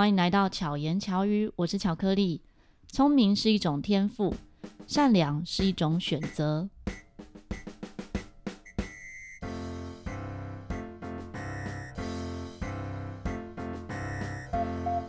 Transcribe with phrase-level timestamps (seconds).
[0.00, 2.40] 欢迎来到巧言巧语，我是巧克力。
[2.88, 4.34] 聪明是一种天赋，
[4.86, 6.70] 善良是一种选择。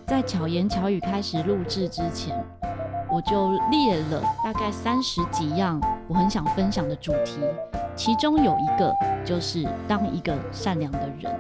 [0.06, 2.38] 在巧言巧语开始录制之前，
[3.10, 5.80] 我就列了大概三十几样
[6.10, 7.40] 我很想分享的主题，
[7.96, 8.94] 其中有一个
[9.26, 11.34] 就是当一个善良的人。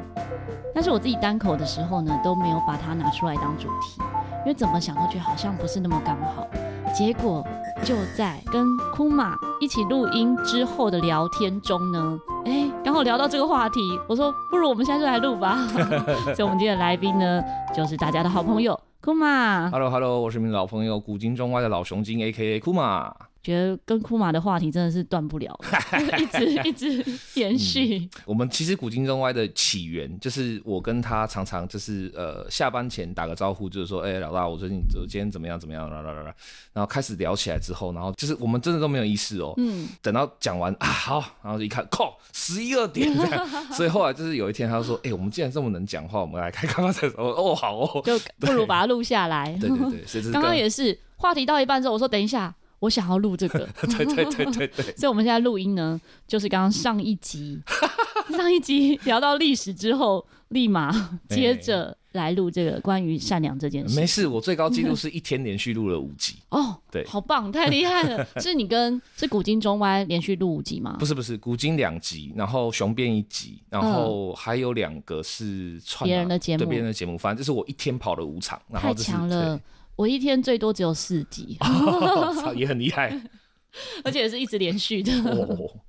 [0.73, 4.01] 但是我自己单口的时候呢，都没有把它拿出来当主题，
[4.39, 6.47] 因为怎么想都觉得好像不是那么刚好。
[6.93, 7.45] 结果
[7.83, 15.57] 就在跟库玛一起录音之后的聊天中呢，哎，刚好聊到这个话题，我说不如我们现在就来录吧。
[16.36, 19.70] 所以，我们今天的来宾呢，就是大家的好朋友库玛。
[19.70, 22.59] Hello，Hello，我是你们老朋友古今中外的老熊精，A.K.A.
[22.59, 23.14] 库玛。
[23.43, 25.59] 觉得跟库玛的话题真的是断不了，
[26.19, 28.09] 一直一直延续、嗯。
[28.25, 36.36] 我们其实古今中外的起源，就是我跟他常常就是呃下班前打个招呼，就是说，哎、欸、老大，我最近我今天怎么样怎么样，啦啦啦啦，
[36.72, 49.58] 然后开始聊起来之后，然后就是我们真的都没有意识哦，嗯，等到讲完啊好，然后就一看，靠，十一二点这样，所以后来就是有一天他就说，哎、欸，我们既然这么能讲话，我们来开刚刚才说，哦好哦，就不如把它录下来。
[49.59, 52.53] 对对对，刚刚也是话题到一半之后，我说等一下。
[52.82, 57.62] 我想要录这个，对对对对对， 所以我们现在录音呢，就是刚刚上一集，
[58.36, 63.96] 上一集聊到历史之后，立马接着来录这个关于善良这件事。
[63.96, 66.38] 没事，我最高纪录是一天连续录了五集。
[66.50, 68.28] 哦，对，好棒，太厉害了！
[68.42, 70.95] 是你跟是古今中外连续录五集吗？
[70.98, 79.62] 不是不是，古今两集，然后雄辩一集，然后还有两个是别人的节目，对别人的节目，反正就是我一天跑了五场，然后太强了。
[80.02, 83.16] 我一天最多只有四集， 哦、也很厉害，
[84.04, 85.12] 而且也是一直连续的。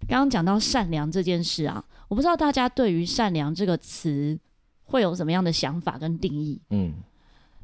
[0.06, 4.38] 刚刚讲到善良这件事啊，我不知道大家对于善良这个词
[4.84, 6.60] 会有什么样的想法跟定义。
[6.68, 6.92] 嗯，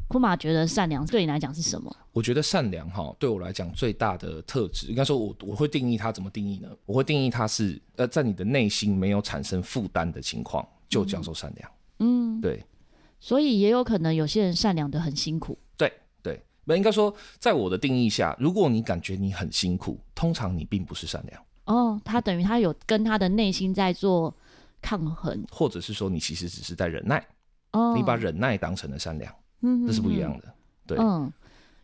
[0.08, 1.94] 库玛觉得善良对你来讲是什么？
[2.12, 6.68] 我觉得善良哈，对我来讲最大的特质，应该说我我会定义它怎么定义呢？
[6.86, 11.70] 我会定义它是呃，在你的内心没有产生负担的情况，就叫做善良。
[11.98, 12.64] 嗯，对。
[13.20, 15.58] 所以也有可能有些人善良的很辛苦。
[15.76, 15.92] 对。
[16.68, 21.42] 那应该说，在我的定义下，如果你感觉你很辛苦，通常你并不是善良。
[21.64, 24.34] 哦，他等于他有跟他的内心在做
[24.80, 27.26] 抗衡，或者是说你其实只是在忍耐。
[27.72, 30.54] 哦，你把忍耐当成了善良，嗯，这是不一样的。
[30.86, 31.30] 对，嗯，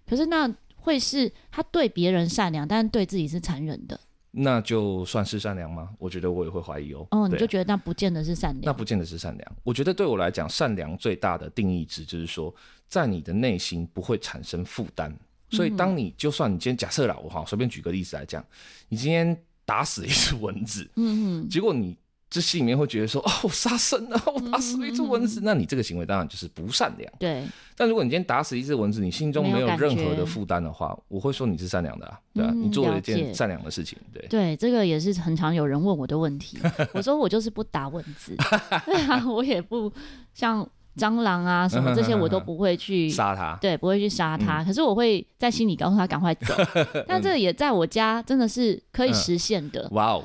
[0.06, 3.98] 可是那会是他对别人善良，但是对自己是残忍的。
[4.36, 5.90] 那就算是善良吗？
[5.98, 7.06] 我觉得我也会怀疑哦。
[7.12, 8.62] 哦，你就觉得那不见得是善良？
[8.64, 9.56] 那不见得是善良。
[9.62, 12.54] 我觉得对我来讲，善良最大的定义值就是说，
[12.88, 15.16] 在你的内心不会产生负担。
[15.50, 18.44] 所以，当你就算你今天假设了，我好随便举个例子来讲，
[18.88, 21.96] 你今天打死一只蚊子，嗯嗯，结果你。
[22.34, 27.08] 这心里面会觉得说，哦，我杀生了，我打死了一只蚊子，嗯嗯，那你这个行为当然就是不善良。
[27.16, 27.44] 对。
[27.76, 34.26] 但如果你今天打死一只蚊子，你心中没有任何的负担的话，我会说你是善良的啊，对啊，嗯、你做了一件善良的事情，对。
[34.26, 36.58] 对，这个也是很常有人问我的问题。
[36.92, 38.34] 我说我就是不打蚊子，
[38.84, 39.92] 对啊，我也不
[40.32, 44.60] 像蟑螂啊什么这些，我都不会去 杀它，对，不会去杀它。
[44.60, 46.52] 嗯、可是我会在心里告诉他赶快走。
[47.06, 49.88] 但这个也在我家真的是可以实现的。
[49.92, 50.24] 哇哦。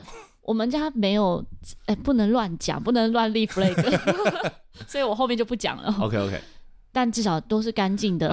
[0.50, 1.46] 我们家没有，
[1.86, 3.76] 哎、欸，不能乱讲，不能乱立 flag，
[4.88, 5.96] 所以我后面就不讲了。
[6.02, 6.42] OK OK，
[6.92, 8.28] 但至少都是干净的。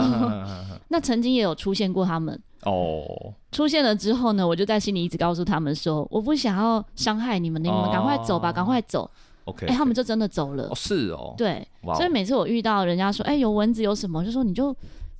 [0.88, 3.04] 那曾经也有出现过他们哦，
[3.52, 9.10] 出现了之后呢，我就在心里一直告诉他们说，我不想要伤害你们，你们赶快走吧，赶快走。
[9.44, 10.68] OK，哎，他们就真的走了。
[10.70, 14.74] 哦，是哦，对，所以每次我遇到人家说，哎，有蚊子有什么，就说你就。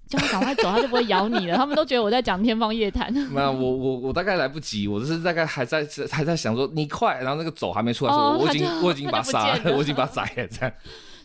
[0.08, 1.56] 叫他赶快走，他就不会咬你了。
[1.56, 3.12] 他们都觉得我在讲天方夜谭。
[3.30, 10.72] 没有，我我我大概来不及，我就是大概还在还在想说你快，然后那个走还没出来，说我已经我已经把他杀了，我已经把他宰了这样。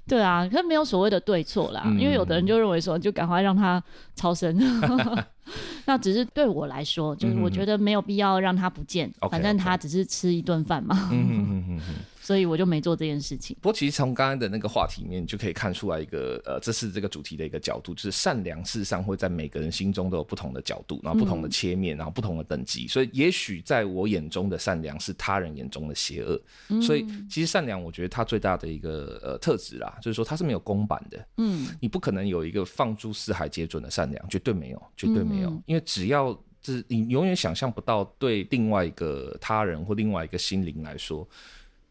[0.07, 3.81] 对啊，可是没有所谓的对错啦，嗯、因为有的人就认为说就赶快让他
[4.15, 4.57] 超生。
[5.85, 11.09] 那只是对我来说，就是我觉得没有必要让他不见，嗯、反正他只是吃一顿饭嘛。
[11.11, 13.57] 嗯嗯嗯嗯所以我就没做这件事情。
[13.59, 22.87] 不过其实从刚刚的那个话题里面就可以看出来一个呃，这是这个主题的一个角度，就是善良事实上会在每个人心中都有不同的角度，然后不同的切面，然后不同的等级。
[22.87, 26.39] 所以也许在我眼中的善良是他人眼中的邪恶。
[26.79, 31.25] 所以其实善良，我觉得它最大的一个呃特质啦，就是说它是没有公版的。
[31.37, 35.40] 嗯，你不可能有一个放诸四海皆准的善良，绝对没有，绝对没有。
[35.65, 41.27] 因为只要就是你永远想象不到对另外一个他人或另外一个心灵来说。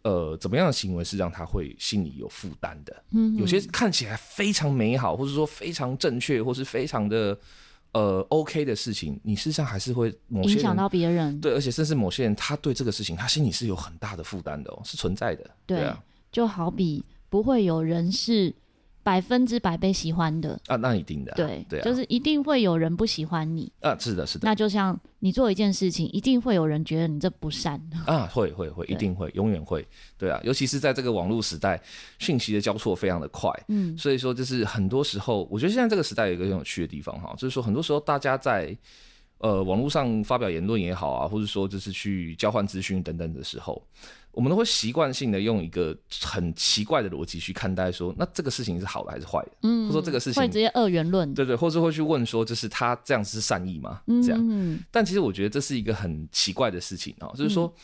[0.03, 3.05] 呃，怎么样的行为是让他会心里有负担的？
[3.11, 7.39] 嗯，有些看起来非常美好，或者说非常正确，或是非常的
[7.93, 11.39] 呃 OK 的事情，你事实上还是会某些影响到别人。
[11.39, 15.45] 对，而且甚至某些人，他对这个事情，他心里是有很大的负担的哦，是存在的。
[15.67, 18.55] 对，对啊，就好比不会有人是。
[19.11, 20.57] 百分之百被喜欢的。
[20.69, 23.73] 啊，那一定的，对对，就是一定会有人不喜欢你。
[23.81, 24.47] 啊，是的，是的。
[24.47, 27.75] 那就像你做一件事情，一定会有人觉得你这不善。
[28.07, 29.85] 啊，会会会，一定会，永远会，
[30.17, 31.83] 对啊，尤其是在这个网络时代，
[32.21, 38.77] 讯息的交错非常的快，嗯，所以说就是很多时候，我觉得现在这个时代有一个很有趣的地方哈，就是说很多时候大家在。
[39.43, 43.83] 呃，网络上发表言论也好啊，或者说就是去交换资讯等等的时候，
[44.33, 49.53] 我们都会习惯性的用一个很奇怪的逻辑去看待说，那这个事情是好的还是坏的？
[49.63, 54.03] 嗯，或者说这个事情会直接二元论，对对，或者会去问说，就是他这样子是善意吗？
[54.23, 57.67] 这样，嗯，但其实我觉得这是一个很奇怪的事情啊，就是说。
[57.67, 57.81] 嗯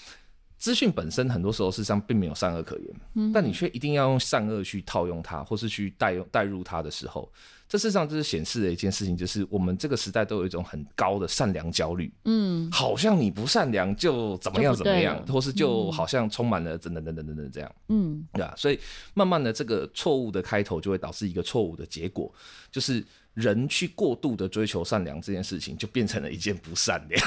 [0.59, 7.31] 资讯本身很多时候事实上并没有善恶可言，嗯、但你却一定要用善恶去套用它，或是去代用代入它的时候，
[7.69, 18.79] 这事实上就是显示的一件事情，就是我们这个时代都有一种很高的善良焦虑，嗯，好像你不善良就怎么样怎么样，或是就好像充满了等等等等等等这样，嗯，对啊，所以
[19.13, 22.33] 慢慢的这个错误的开头就会导致一个错误的结果，
[22.73, 23.05] 就是
[23.35, 27.21] 人去过度的追求善良这件事情，就变成了一件不善良。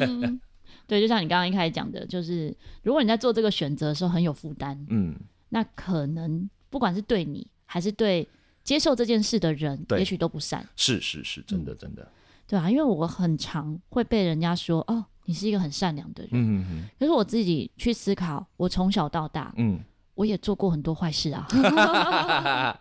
[0.00, 0.40] 嗯
[0.90, 2.52] 对，就像你刚刚一开始讲的，就是
[2.82, 5.14] 如果你在做这个选择的时候很有负担，嗯，
[5.50, 8.28] 那可能不管是对你还是对
[8.64, 10.68] 接受这件事的人，也许都不善。
[10.74, 12.10] 是是是，真的真的。
[12.44, 16.30] 对啊，因为我很常会被人家说，哦，你是一个很善良的人。
[16.32, 16.88] 嗯嗯。
[16.98, 19.78] 可是我自己去思考，我从小到大，嗯，
[20.16, 21.46] 我也做过很多坏事啊。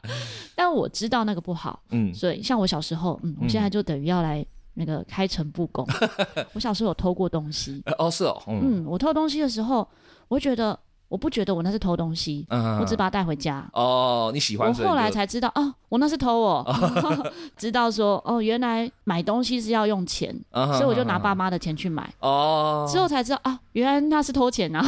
[0.56, 4.44] 但我知道那个不好，嗯，所以像我小时候，嗯，我现在就等于要来。
[4.80, 5.86] 那个开诚布公，
[6.56, 7.84] 我小时候有偷过东西。
[7.98, 9.86] 哦，是哦，嗯，我偷东西的时候，
[10.30, 10.80] 我会觉得，
[11.10, 13.70] 我不觉得我那是偷东西，我只把它带回家。
[13.74, 14.70] 哦，你喜欢？
[14.70, 16.64] 我后来才知道，哦，我那是偷哦，
[17.58, 22.10] 知道说，哦，原来买东西是要用钱，所以我就拿爸妈的钱去买。
[22.22, 24.82] 哦，之后才知道，啊，原来那是偷钱啊，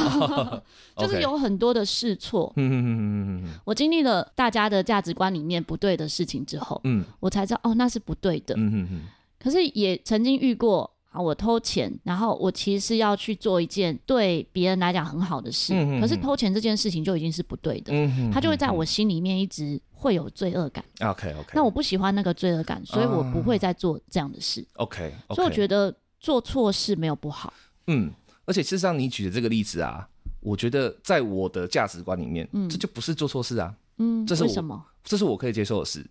[0.97, 2.51] 就是有很多的试错。
[2.55, 8.53] 嗯嗯嗯嗯嗯，我经历了大家的价值观里面不对的事情之后，嗯，我才知道，哦，那是不对的。
[8.55, 9.01] 嗯嗯嗯。
[9.41, 17.91] 可是也曾经遇过啊，我偷钱，然后我其实是要去做一件对别人来讲很好的事，可是偷钱这件事情就已经是不对的，
[18.31, 20.85] 他就会在我心里面一直会有罪恶感。
[21.01, 24.65] OK OK，那我不喜欢那个罪恶感，所以我不会再做这样的事。
[24.75, 27.51] OK，, okay 所以我觉得做错事没有不好。
[27.87, 28.11] 嗯，
[28.45, 30.07] 而且事实上你举的这个例子啊，
[30.39, 34.81] 我觉得在我的价值观里面，嗯，这就不是做错事啊，嗯，这是我为什么？
[35.03, 36.05] 这是我可以接受的事。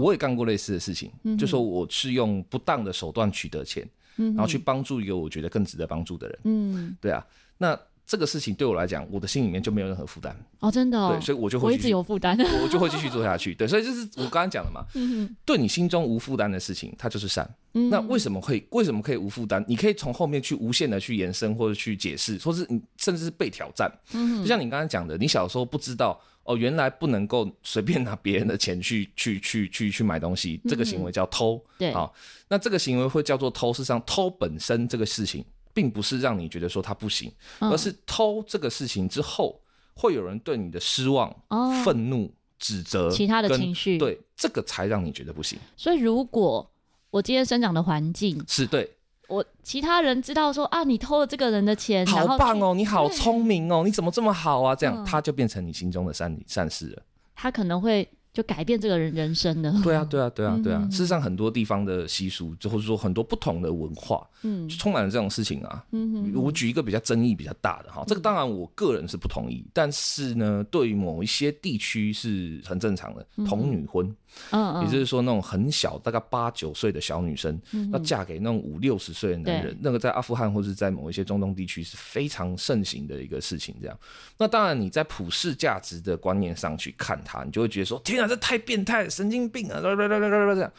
[0.00, 6.38] 我也干过类似的事情，嗯、就说我是用不当的手段取得钱，嗯、然后去帮助一个我觉得更值得帮助的人。
[6.44, 7.26] 嗯，对啊，
[7.58, 10.36] 那这个事情对我来讲，我的心里面就没有任何负担。
[10.60, 13.54] 哦，真的、哦，对，所以我就会我一直有负担， 我就会继续做下去。
[13.54, 17.48] 对，所以就是我刚刚讲的嘛， 嗯、对你心中无负担的事情，它就是善。
[17.72, 19.64] 嗯、那为什么会为什么可以无负担？
[19.66, 23.90] 你可以从后面去无限的去延伸或者去解释，或是你甚至是被挑战。
[24.12, 26.20] 嗯，就像你刚刚讲的，你小时候不知道。
[26.46, 31.56] 哦，原来不能够随便拿别人的钱去 去去去去买东西，这个行为叫偷。
[31.56, 32.14] 嗯、对，好，
[32.48, 33.72] 那这个行为会叫做偷。
[33.72, 35.42] 事实上，偷本身这个事情，
[35.74, 39.60] 并不是让你觉得说他不行，嗯、而是偷这个事情之后，
[39.94, 45.58] 会有人对你的失望、哦、愤怒、指责、其他的情绪，对，这个才让你觉得不行。
[45.76, 46.70] 所以，如果
[47.10, 48.90] 我今天生长的环境是对。
[49.26, 54.74] 我其他人知道说啊，你偷了这个人的钱，好棒哦，你好聪明哦，你怎么这么好啊？
[54.74, 57.02] 这样、嗯、他就变成你心中的善善事了。
[57.34, 58.08] 他可能会。
[58.34, 59.72] 就改变这个人人生的。
[59.82, 60.80] 对啊，对啊，对啊，对啊。
[60.82, 65.84] 嗯、事实上，很多地方的习俗，就或者说很多不同的文化，嗯，就充满了这种事情啊。
[65.92, 74.12] 嗯哼，我举一个比较争议比较大的哈，这个当然我个人是不同意，嗯、但是呢，对于某一些地区是很正常的童女婚，
[74.50, 83.74] 嗯，也就是说那种很小，大概八九岁的小女生，嗯、要嫁给那种五六十岁的男人，那个在阿富汗或者在某一些中东地区是非常盛行的一个事情。
[83.80, 83.98] 这样，
[84.38, 88.28] 那当然你在普世价值的观念上去看它，你就会觉得说，天啊！
[88.28, 89.80] 这太变态，神经病啊！
[89.80, 90.72] 这样。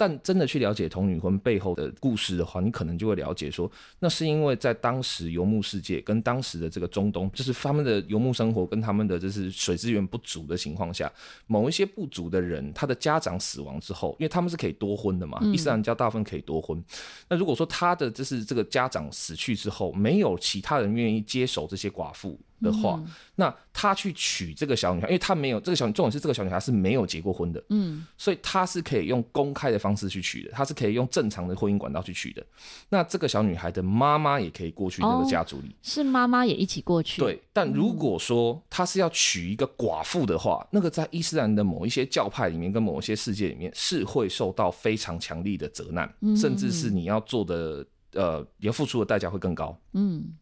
[0.00, 11.12] 但真的去了解童女婚背后的故事的话，你可能就会了解说，那是因为在当时游牧世界跟当时的这个中东，就是他们的游牧生活跟他们的就是水资源不足的情况下，
[11.46, 16.82] 某一些不足的人，他的家长死亡之后，因为他们是可以多婚的嘛，伊斯兰教大部分可以多婚。
[17.28, 22.40] 那如果说他的就是这个家长死去之后，没有其他人愿意接手这些寡妇。
[22.62, 32.44] 的话，嗯、那他去娶这个小女孩，因为他没有这个小，重点是这个小女孩是没有结过婚的，嗯，所以他是可以用公开的方式去娶的，他是可以用正常的婚姻管道去娶的。
[32.88, 37.20] 那这个小女孩的妈妈也可以过去那个家族里，哦、是妈妈也一起过去。
[37.20, 50.34] 对，但如果说他是要娶一个寡妇的话，嗯、那个在伊斯兰的某一些教派里面跟某一些世界里面是会受到非常强力的责难，嗯、甚至是你要做的呃，你要付出的代价会更高，嗯。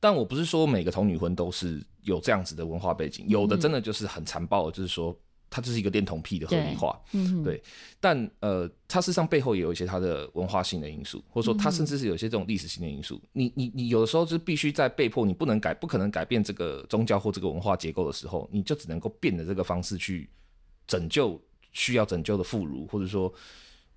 [0.00, 5.14] 但我不是说每个童女婚都是有这样子的文化背景，有的真的就是很残暴的，就是说
[5.50, 7.62] 它就是一个恋童癖的合理化，嗯，对。
[8.00, 13.16] 但呃，它事实上背后也有一些它的文化性的因素，或者说它甚至是有一些这种历史性的因素。
[13.16, 20.30] 嗯、你你你有的时候就是必须在被迫你不能改、不可能改变这个宗教或这个文化结构的时候，你就只能够变的这个方式去
[20.86, 21.38] 拯救
[21.72, 23.30] 需要拯救的妇孺，或者说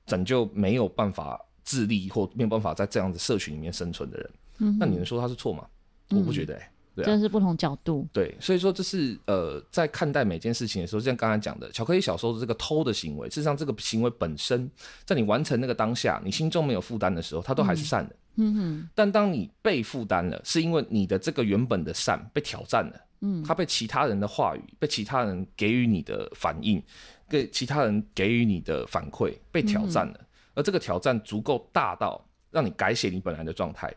[0.06, 4.32] 拯救没有办法自立或没有办法在这样的社群里面生存的人。
[4.58, 5.66] 嗯，那你能说他是错吗？
[6.10, 6.60] 我不觉得、
[6.96, 8.08] 对啊，真的是不同角度。
[8.14, 14.70] 对，所以说这是呃，在看待每件事情的时候，就像刚才讲的，巧克力小时候的这个偷的行为，事实上这个行为本身，
[15.06, 18.16] 在你完成那个当下，你心中没有负担的时候，它都还是善的。
[18.36, 18.90] 嗯哼。
[18.94, 23.02] 但当你被负担了，是因为你的这个原本的善被挑战了。
[23.22, 23.44] 嗯。
[23.44, 26.84] 它被其他人的话语，被其他人给予你的反应，
[27.28, 30.20] 被其他人给予你的反馈被挑战了，
[30.54, 32.24] 而这个挑战足够大到。
[32.54, 33.92] 让你改写你本来的状态，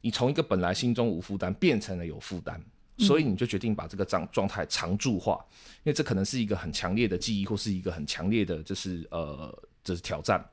[0.00, 2.60] 你从一个本来心中无负担变成了有负担，
[2.98, 5.42] 所以你就决定把这个状状态常驻化，
[5.84, 10.44] 因为这可能是一个很强烈的记忆，或是一个很强烈的，就是呃，就是挑战，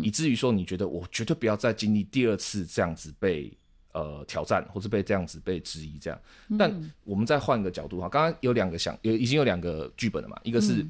[0.00, 3.52] 以至于说你觉得我绝对不要再经历第二次这样子被
[3.92, 6.20] 呃挑战，或是被这样子被质疑这样。
[6.56, 10.86] 但我们再换个角度哈，刚刚有两个想有已经有两个剧本了嘛，一个是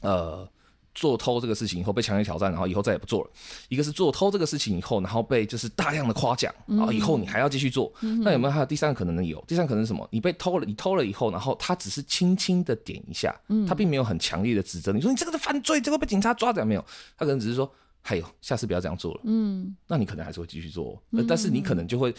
[0.00, 0.48] 呃。
[0.94, 3.30] 做偷这个事情以后被强烈挑战，然后以后再也不做了。
[3.68, 7.92] 一个是做偷这个事情以后，然后被就是大量的夸奖，然后以后你还要继续做。
[8.02, 9.24] 嗯、那有没有还有第三个可能呢？
[9.24, 10.06] 有，第三个可能是什么？
[10.10, 13.34] 你被偷了，你偷了以后，然后他只是轻轻的点一下，
[13.66, 16.84] 他并没有很强烈的指责你说你这个是犯罪，这个被警察抓着没有？
[17.18, 17.70] 他可能只是说，
[18.04, 19.20] 还有下次不要这样做了。
[19.24, 22.14] 嗯，那你可能还是会继续做，但是你可能就会。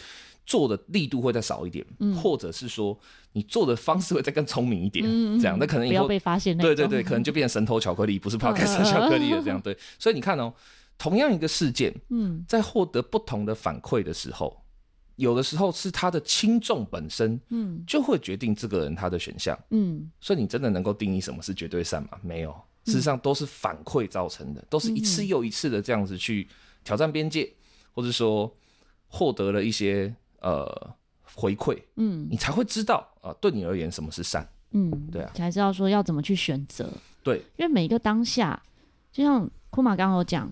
[0.48, 2.96] 做的力度会再少一点，嗯、或者是说
[3.32, 6.56] 你做的方式会再更聪明一点，嗯、这样那可能以后不要被发现。
[6.56, 9.42] 对对对，可能就变成神偷巧克力，不是 Podcast 巧克力了。
[9.42, 10.54] 这样对，所以你看哦，
[10.96, 14.56] 同样一个事件，嗯，在获得不同的反馈的时候，
[15.16, 22.10] 有的时候是他的轻重本身，嗯，就会决定这个人他的选项，嗯，所以你真的能够定义什么是绝对善吗？
[22.22, 22.54] 没有，
[22.86, 26.48] 事实上都是反馈造成的，都是一次又一次的这样子去
[26.82, 27.52] 挑战边界，
[27.92, 28.50] 或者说
[29.08, 30.14] 获得了一些。
[30.40, 30.94] 呃，
[31.34, 36.88] 回馈，嗯，你才会知道啊、呃，对你而言什么是善，嗯，对啊，才知道说要怎么去选择，
[37.24, 38.62] 对，因为每一个当下，
[39.10, 40.48] 就像库玛刚刚有讲，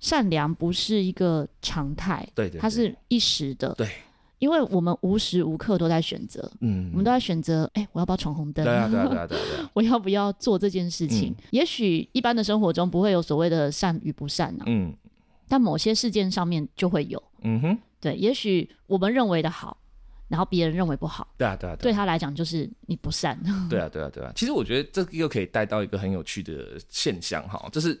[0.00, 3.90] 善良不是一个常态，对，对对，它是一时的，对，
[4.38, 8.64] 因为我们无时无刻都在选择，嗯，我们都在选择，哎、欸，我要不要闯红灯？
[8.64, 11.30] 对啊，对啊， 对啊，对啊，我要不要做这件事情？
[11.38, 14.94] 嗯、也许一般的生活中不会有所谓的善与不善呢、啊，嗯，
[15.48, 17.78] 但某些事件上面就会有，嗯哼。
[17.98, 19.76] 对，也许我们认为的好，
[20.28, 21.26] 然后别人认为不好。
[21.38, 23.36] 对啊，对啊，对他来讲就是你不善。
[23.70, 24.30] 对啊，对啊，对啊。
[24.36, 27.98] 其实我觉得这个又可以带到一个很有趣的现象哈，就是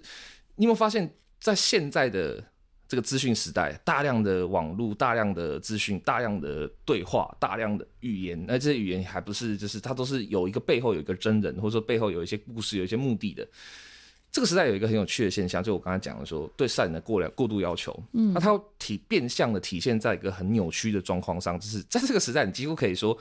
[0.56, 2.44] 你有没有发现，在现在的
[2.88, 13.46] 这个资讯时代，大量的网络、大量的资讯、大量的对话、大量的语言，那这些语言还不是就是它都是有一个背后有一个真人，或者说背后有一些故事、有一些目的的。
[14.36, 23.16] 这个时代有一个很有趣的现象，就我刚才讲的说，对善人的过量过度要求，嗯，那它体变相的体现在一个很扭曲的状况上，就是在这个时代，你几乎可以说，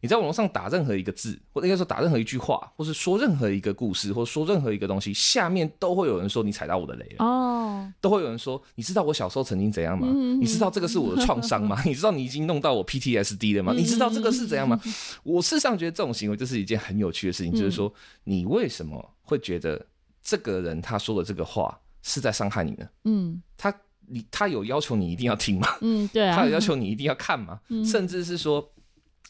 [0.00, 10.06] 你在网络上打任何一个字，或者应该说打任何一句话，或是说任何一个故事，或者说任何一个东西，下面都会有人说你踩到我的雷了哦，都会有人说，你知道我小时候曾经怎样吗？
[10.08, 11.82] 嗯、你知道这个是我的创伤吗？
[11.84, 13.72] 你知道你已经弄到我 PTSD 了吗？
[13.76, 14.80] 你知道这个是怎样吗？
[15.24, 19.84] 我事实上觉得这种行为就是一件很有趣的事情，就是说你为什么会觉得？
[20.30, 22.88] 这个人他说的这个话是在伤害你呢？
[23.02, 23.74] 嗯，他
[24.06, 25.66] 你他有要求你一定要听吗？
[25.80, 27.60] 嗯，对啊， 他有要求你一定要看吗？
[27.66, 28.64] 嗯，甚至是说，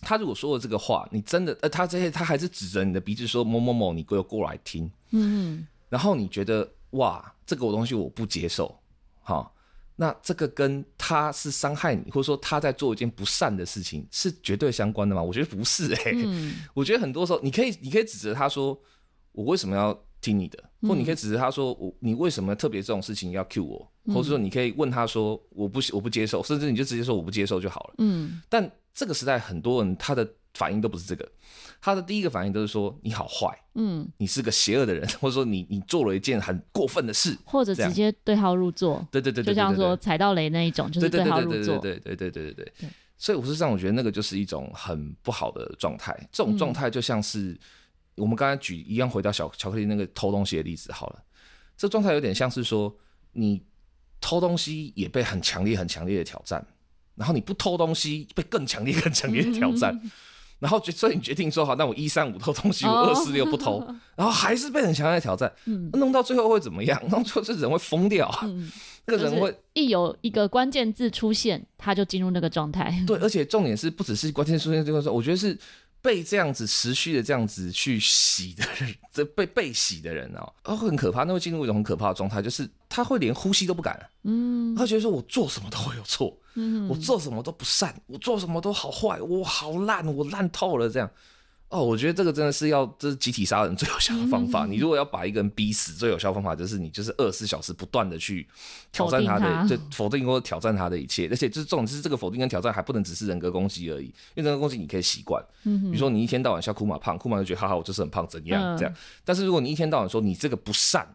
[0.02, 4.92] 他如果说了这个话，你真的呃，他这些他还是指着你的鼻子说某某某，你给我过来听。
[5.12, 8.78] 嗯，然后你觉得哇，这个东西我不接受，
[9.22, 9.54] 好，
[9.96, 15.22] 那这个跟他是伤害你，或者说他在做一件不善的事情是绝对相关的吗？
[15.22, 18.78] 我觉得不是哎、欸，嗯，我觉得很多时候你可以你可以指责他说，
[19.32, 19.98] 我为什么要？
[20.20, 27.94] 听你的，或你可以指责他说我，你为什么特别这种事情要 cue 我，或者说你可以问他说我不我不接受，甚至你就直接说我不接受就好了。
[27.98, 31.26] 嗯，但这个时代很多人他的反应都不是这个，
[31.80, 39.06] 他的第一个反应都是说你好坏，嗯，你是个邪恶的人， 或者说你你做了一件很过分的事，或者直接对号入座。
[39.10, 41.78] 对对对，就像说踩到雷那一种，就是对号入座。
[41.78, 42.88] 对对对对对对。
[43.16, 47.58] 所以我是这样，我觉得那个就是一种很不好的状态，这种状态就像是。
[48.20, 51.22] 我们刚才举一样，回到小巧克力那个偷东西的例子好了，
[51.76, 52.94] 这状态有点像是说，
[53.32, 53.62] 你
[54.20, 56.64] 偷东西也被很强烈、很强烈的挑战，
[57.14, 59.98] 然后你不偷东西被更强烈、更强烈的挑战，
[60.58, 63.82] 然后所以你决定说好，那我一三五偷东西， 我二四六不偷，
[64.14, 65.50] 然后还是被很强烈的挑战，
[65.94, 67.02] 弄到最后会怎么样？
[67.08, 68.46] 弄到这人会疯掉啊！
[69.06, 73.02] 那个人会一有一个关键字出现，他就进入那个状态。
[73.06, 75.58] 对，而且重点是不只是关键出现这个时候，我觉得是。
[76.02, 91.10] 被这样子持续的这样子去洗的人，这被被洗的人哦，哦很可怕，那会进入一种很可怕的状态，就是他会连呼吸都不敢，嗯，他觉得说我做什么都会有错，嗯，我做什么都不善，我做什么都好坏，我好烂，我烂透了这样。
[91.70, 94.66] 哦，我觉得这个真的是要，这是集体杀人最有效的方法。
[94.66, 98.44] 嗯、你如果要把一个人逼死，最有效的方法就是你就是二十四小时不断的去
[98.90, 101.28] 挑战他的，就否定或挑战他的一切。
[101.30, 105.40] 而且就是这种，就是这个否定跟挑战还不能只是人格攻击而已，因为人格攻击你可以习惯。
[105.62, 108.92] 嗯，比如说你一天到晚笑库马胖，库马就觉得哈哈，我就是很胖，怎样、嗯、这样。
[109.24, 111.06] 但是如果你一天到晚说你这个不善，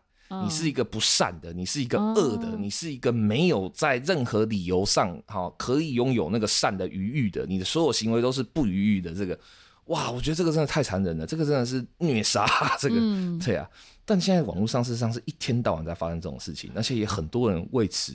[0.41, 9.37] 你是一个不善的，你是一个恶的，你是一个没有在任何理由上哈可以拥有那个善的余欲的，你的所有行为都是不余裕的这个。
[9.85, 12.45] 哇，我觉得这个真的太残忍了，这个真的是虐杀，
[12.79, 13.69] 这个、嗯、对啊。
[14.03, 18.13] 但现在网络上事实上是一天到晚在发生这种事情，而且也很多人为此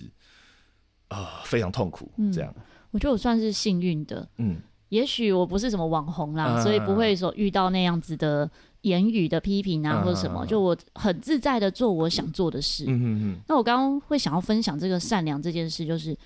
[1.08, 2.10] 啊、呃、非常痛苦。
[2.32, 2.62] 这样、嗯，
[2.92, 4.28] 我觉得我算是幸运的。
[4.38, 8.48] 嗯，也许我不是什么网红啦，啊、所以不会说遇到那样子的
[8.82, 10.40] 言语的批评啊，或者什么。
[10.40, 12.84] 啊、就我很自在的做我想做的事。
[12.86, 13.36] 嗯嗯嗯。
[13.48, 16.16] 那我刚刚会想要分享这个善良这件事，就是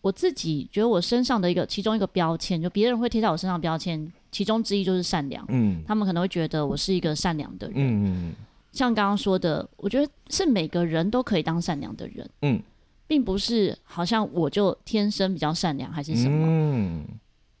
[0.00, 4.12] 我自己觉得我身上的一个其中一个标签，就别人会贴在我身上标签。
[4.32, 8.32] 其中之一就是善良，嗯，他们可能会觉得我是一个善良的人，嗯，
[8.72, 12.60] 像刚刚说的，我觉得是每个人都可以当善良的人，嗯，
[13.06, 17.04] 并不是好像我就天生比较善良还是什么，嗯，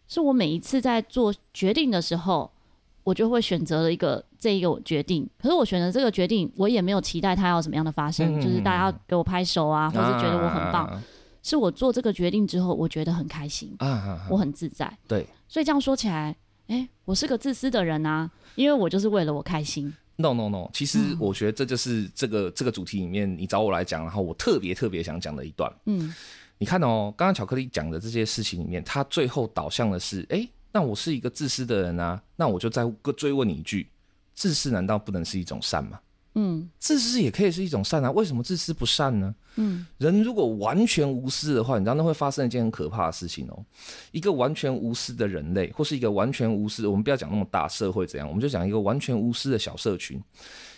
[0.08, 2.50] 是我每一次在做决定的时候，
[3.04, 11.02] 我就会选择了一个这一个决定，可是我选择这个决定，我也没有期待它要怎么样的发生，嗯，就是大家给我拍手啊，或是觉得我很棒，啊，
[11.42, 16.34] 是我做这个决定之后，我觉得很开心，啊，我很自在，对，所以这样说起来。
[16.72, 19.92] 哎、欸，我是个自私的人啊，因为我就是为了我开心。
[20.16, 25.70] No No No，其实我觉得这就是这个、嗯、这个主题里面你找我来讲，然后我特别特别想讲的一段。
[25.84, 26.14] 嗯，
[26.56, 33.90] 你看哦，刚刚巧克力讲的这些事情里面，他最后导向的是，哎、欸，那我是一个自私的人啊，那我就再追问你一句，
[34.32, 36.00] 自私难道不能是一种善吗？
[36.34, 39.34] 嗯，自私也可以是一种善啊，为什么自私不善呢？
[39.56, 43.64] 嗯，人如果完全无私的话，你知道那会发生一件很可怕的事情哦。
[44.12, 50.16] 一个完全无私的人类，或是一个完全无私，我们不要讲那么大社会怎样，我们就讲一个完全无私的小社群，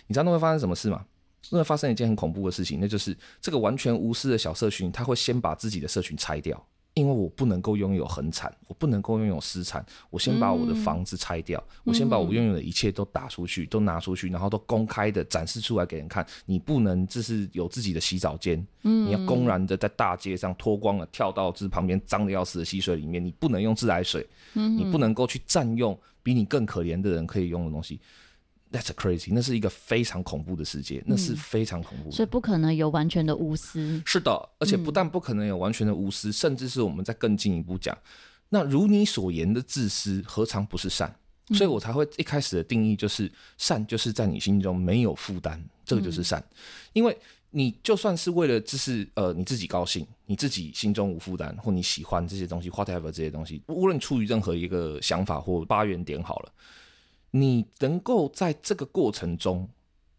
[0.07, 1.05] 你知道那会发生什么事吗？
[1.51, 6.61] 那会发生一件很恐怖的事情，那就是这个完全无私的小社群，他会先把自己的社群拆掉。
[6.95, 16.25] 因为我不能够拥有恒产，我不能够拥有私产，我先把我的房子拆掉，嗯、我先把我拥有的一切都打出去，嗯、都拿出去，然后都公开的展示出来给人看。
[16.47, 28.01] 你不能这是有自己的洗澡间，嗯、你要公然的在大街上脱光了跳到这旁边脏的要死的溪水里面，你不能用自来水，嗯、你不能够去占用比你更可怜的人可以用的东西。
[28.75, 34.03] That's crazy，那是一个非常恐怖的世界，那是非常恐怖的，所以不可能有完全的无私。
[34.05, 37.97] 是的，而且不但不可能有完全的无私，甚至是我们再更进一步讲，
[38.49, 41.15] 那如你所言的自私，何尝不是善？
[41.55, 46.45] 所以我才会一开始的定义就是善，就是在你心中没有负担，这个就是善。
[46.95, 47.17] 因为
[47.51, 56.53] 你就算是为了就是呃你自己高兴，你自己心中无负担，或你喜欢这些东西，whatever 这些东西，无论出于任何一个想法或八元点好了。
[57.37, 59.69] 你能够在这个过程中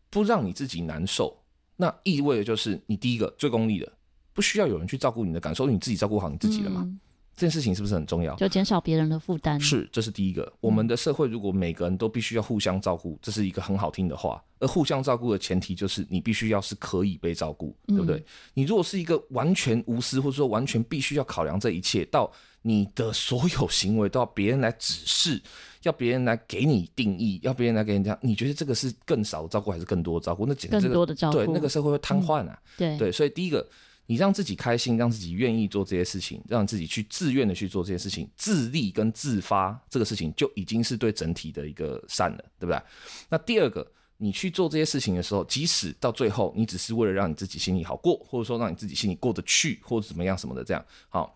[0.10, 1.34] 不让你自己难受，
[1.78, 3.90] 那意味着就是你第一个最功利的，
[4.34, 6.82] 不需要有人去照顾你的感受，你自己照顾好你自己了嘛？
[6.84, 7.00] 嗯、
[7.34, 8.36] 这件事情是不是很重要？
[8.36, 9.58] 就减少别人的负担。
[9.58, 10.52] 是，这是第一个。
[10.60, 14.44] 我们的社会如果每个人都必须要互相照顾，这是一个很好听的话。
[14.60, 18.18] 而互相照顾的前提就是你必须要是可以被照顾，对不对？
[18.18, 18.26] 嗯、
[18.56, 22.30] 你如果是一个完全无私，或者说完全必须要考量这一切，到
[22.62, 25.42] 你的所有行为都要别人来指示。
[25.86, 30.46] 要别人来给你定义，要别人来给你讲，你觉得这个是更少的照顾还是更多的照顾？
[30.48, 32.60] 那简直、这个、更多的照顾，对那个社会会瘫痪啊！
[32.78, 33.66] 嗯、对对，所以第一个，
[34.08, 42.82] 你让自己开心，让自己愿意做这些事情，让自己去自愿的去做这些事情，自立跟自发这个事情就已经是对整体的一个善了，对不对？
[43.30, 43.86] 那第二个，
[44.18, 51.35] 你去做这些事情的时候，即使到最后你只是为了让你自己心里好过，或者说让你自己心里过得去，或者怎么样什么的，这样好。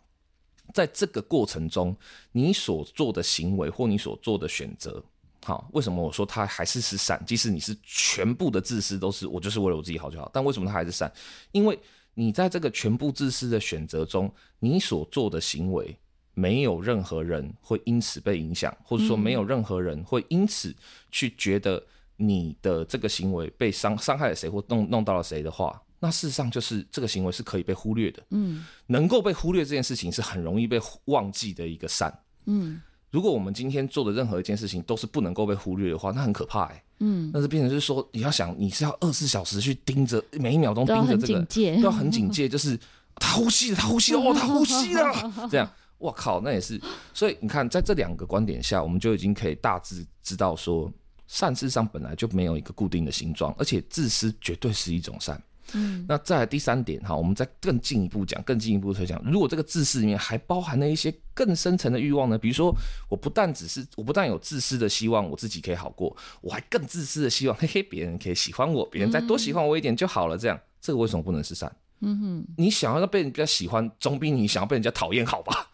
[0.73, 1.95] 在这个过程中，
[2.31, 5.03] 你所做的行为或你所做的选择，
[5.43, 7.21] 好，为什么我说它还是是善？
[7.25, 11.11] 即使你是全部的自私都是我就是为了我自己好就好，但为什么它还是善？
[11.51, 11.77] 因为
[12.13, 15.97] 你在这个全部自私的选择中，你所做的行为，
[16.33, 20.75] 没有任何人会因此被影响，或者说没有任何人会因此
[21.11, 21.81] 去觉得
[22.17, 25.81] 你的这个行为被伤伤害了谁或弄弄到了谁的话。
[25.99, 32.13] 那事实上就是这个行为是可以被忽略的，嗯，能够被忽略这件事情是很容易被忘记的一个善，
[32.45, 32.81] 嗯，
[33.11, 42.79] 如果我们今天做的任何一件事情都是不能够被忽略的话，那很可怕哎、欸，嗯，那是变成是说你要想你是要二十四小时去盯着每一秒钟盯着这个，都要很警戒，就是
[43.19, 46.79] 他呼吸了，他呼吸了，哦，他呼吸了，这样我靠，那也是。
[47.13, 50.89] 所以你看，在这两个观点下，我们就已经可以大致知道说，
[51.27, 55.41] 善事实上本来就没有一个固定的形状，而且自私绝对是一种善。
[55.73, 62.37] 嗯，那再来第三点哈，我们再更进一步讲，更进一步推讲，如果这个自私里面还包含了一些更深层的欲望呢？
[62.37, 62.73] 比如说，
[63.09, 70.37] 我不但只是，我不但有自私的希望我自己可以好过，我还更自私的希望，嘿嘿，别人可以喜欢我，别人再多喜欢我一点就好了。
[70.37, 71.71] 这样，这个为什么不能是善？
[72.01, 75.69] 嗯哼，你想要被人家喜欢，总比你想要被人家讨厌好吧？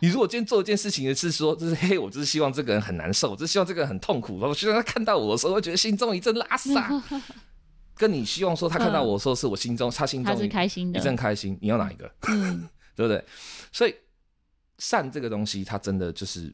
[0.00, 7.02] 你如果今天做一件事情是说，就是嘿，我就是希望这个人很难受，我就是希望这个人很痛苦，我希望他看到我的时候会觉得心中一阵拉萨。
[7.94, 11.56] 跟你希望说他看到我的时候是我心中，他心中是开心的，一阵开心。
[11.60, 12.10] 你要哪一个？
[12.28, 13.24] 嗯， 对不对？
[13.70, 13.94] 所以
[14.78, 16.52] 善这个东西，它真的就是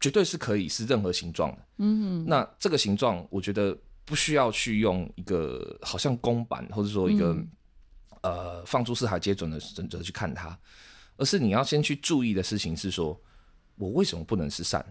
[0.00, 1.58] 绝对是可以是任何形状的。
[2.26, 7.48] 那这个形状，我觉得不需要去用一个好像公版，或者说一个、嗯、
[8.22, 10.58] 呃放诸四海皆准的准则去看它，
[11.16, 13.18] 而是你要先去注意的事情是说，
[13.76, 14.84] 我为什么不能是善？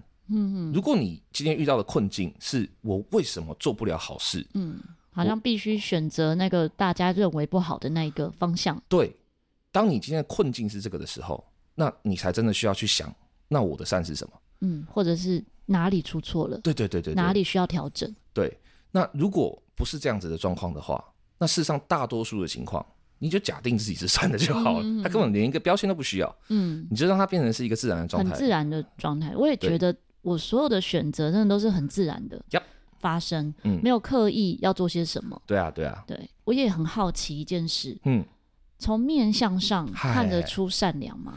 [0.73, 4.47] 如果你今天遇到的困境是我为什么做不了好事？
[4.53, 4.79] 嗯。
[5.13, 8.81] 好像必须选择那个大家认为不好的那一个方向。
[8.89, 9.15] 对，
[9.71, 11.43] 当你今天的困境是这个的时候，
[11.75, 13.13] 那你才真的需要去想，
[13.47, 14.33] 那我的善是什么？
[14.61, 16.57] 嗯，或者是哪里出错了？
[16.59, 18.13] 对对对对，哪里需要调整？
[18.33, 18.57] 对，
[18.91, 21.03] 那如果不是这样子的状况的话，
[21.37, 22.85] 那事实上大多数的情况，
[23.19, 26.35] 你就假定自己是善的就好了，他、嗯嗯嗯、根本连一个标签都不需要。
[26.49, 29.35] 嗯，你就让它变成是一个自然的状态，很自然的状态。
[29.35, 32.41] 我也觉得我所有的选择真的都是很自然的。
[33.03, 35.39] 发生，嗯，没有刻意要做些什么。
[35.45, 38.23] 对啊，对啊，对，我也很好奇一件事，嗯，
[38.79, 41.33] 从面相上看得出善良吗？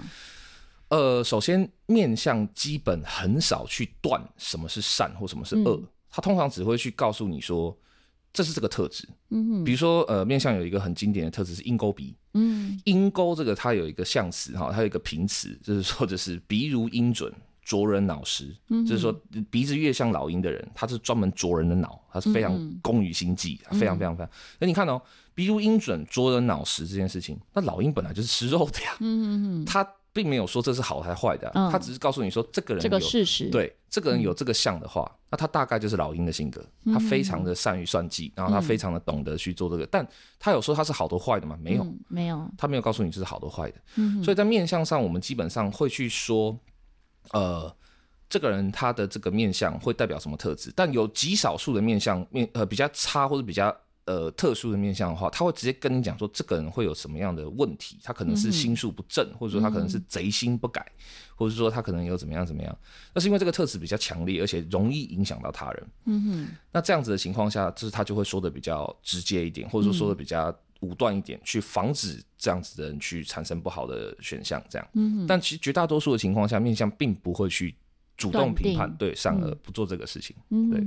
[0.90, 7.76] 呃，首先面相基本很少去断什么是善或什么是恶，他、嗯、通常只会去告诉你说
[8.32, 9.04] 这是这个特质。
[9.30, 17.34] 嗯哼，比如说呃，面相有一个很经典的特质是鹰钩鼻，嗯，鹰钩这个它有一个象词哈，它有一个平词，就是说就是鼻如鹰准。
[17.66, 19.12] 啄人脑石，就是说
[19.50, 24.30] 鼻子越像老鹰的人，他是专门啄人的脑，他是非常工于心计，非常非常非常。
[24.60, 25.02] 那你看哦，
[25.34, 40.06] 鼻如鹰准啄人脑石这件事情，那老鹰本来就是吃肉的呀，嗯嗯他并没有说这是好还是坏的，他只是告诉你说这个人有这个事实，对，这个人有这个相的话，那他大概就是老鹰的性格，他非常的善于算计，然后他非常的懂得去做这个，但
[40.38, 41.58] 他有说他是好的坏的吗？
[41.60, 46.56] 没有，没有，他没有告诉你这是好的坏的，所以在面相上，我们基本上会去说。
[47.32, 47.74] 呃，
[48.28, 50.72] 这个人他的这个面相会代表什么特质？
[50.74, 57.98] 但有极少数的面相面呃比较差或者比较呃特殊的面相的话，他会直接跟你讲说，这个人会有什么样的问题？
[58.02, 60.84] 他可能是心术不正，或者说他可能是贼心不改，
[61.34, 62.78] 或者说他可能有怎么样怎么样。
[63.14, 65.86] 那是因为这个特质比较强烈，而且容易影响到他人。
[66.04, 66.48] 嗯哼。
[66.72, 70.56] 那这样子的情况下，就是他就会说的比较直接一点，或者说说的比较。
[70.80, 74.88] 武断一点，去防止这样子的人去产生不好的选项，这样。
[74.92, 75.26] 嗯。
[75.26, 77.74] 但其实绝大多数的情况下，面相并不会去
[78.16, 80.36] 主动评判对善恶，不做这个事情。
[80.50, 80.70] 嗯。
[80.70, 80.80] 对。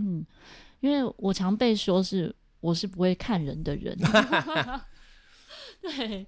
[0.82, 3.98] 因为我常被说是我是不会看人的人。
[5.82, 6.26] 对。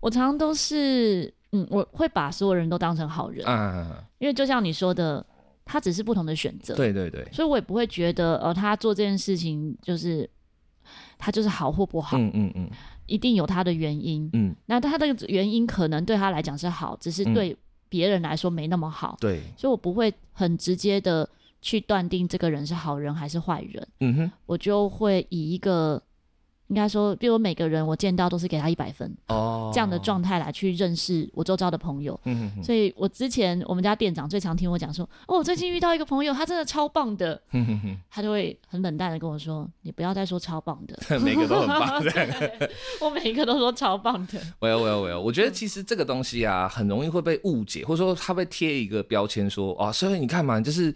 [0.00, 3.46] 我常常都是嗯，我会把所有人都当成好人。
[3.46, 4.04] 啊。
[4.18, 5.24] 因为就像你说的，
[5.64, 6.74] 他只是不同的选择。
[6.74, 7.26] 对对对。
[7.32, 10.28] 所以我也不会觉得呃，他做这件事情就是。
[11.20, 12.70] 他就是好或不好，嗯嗯嗯，
[13.06, 17.56] 一定有他的原因，嗯，那他的原因可能对他来讲是好，只是对
[17.88, 21.28] 别人来说没那么好，对，所以我不会很直接的
[21.60, 26.02] 去断定这个人是好人还是坏人，嗯哼，我就会以一个。
[26.70, 32.18] 应该说，比如每个人我见到都是给他一百分哦，这样的状态来去认识我周遭的朋友。
[32.24, 32.62] 嗯哼哼。
[32.62, 37.40] 所以我之前我们家店长最常听我讲说，哦，我最近遇到一个朋友，他真的超棒的。
[37.50, 37.96] 嗯哼哼。
[38.08, 42.02] 他就会很冷淡的跟我说，你不要再说超棒的， 每个都很棒。
[43.02, 44.40] 我每一个都说超棒的。
[44.60, 50.94] 我有我有我有，我觉得其实这个东西啊，很容易会被误解，或者说他被贴一个标签，说哦，所以你看嘛，就是。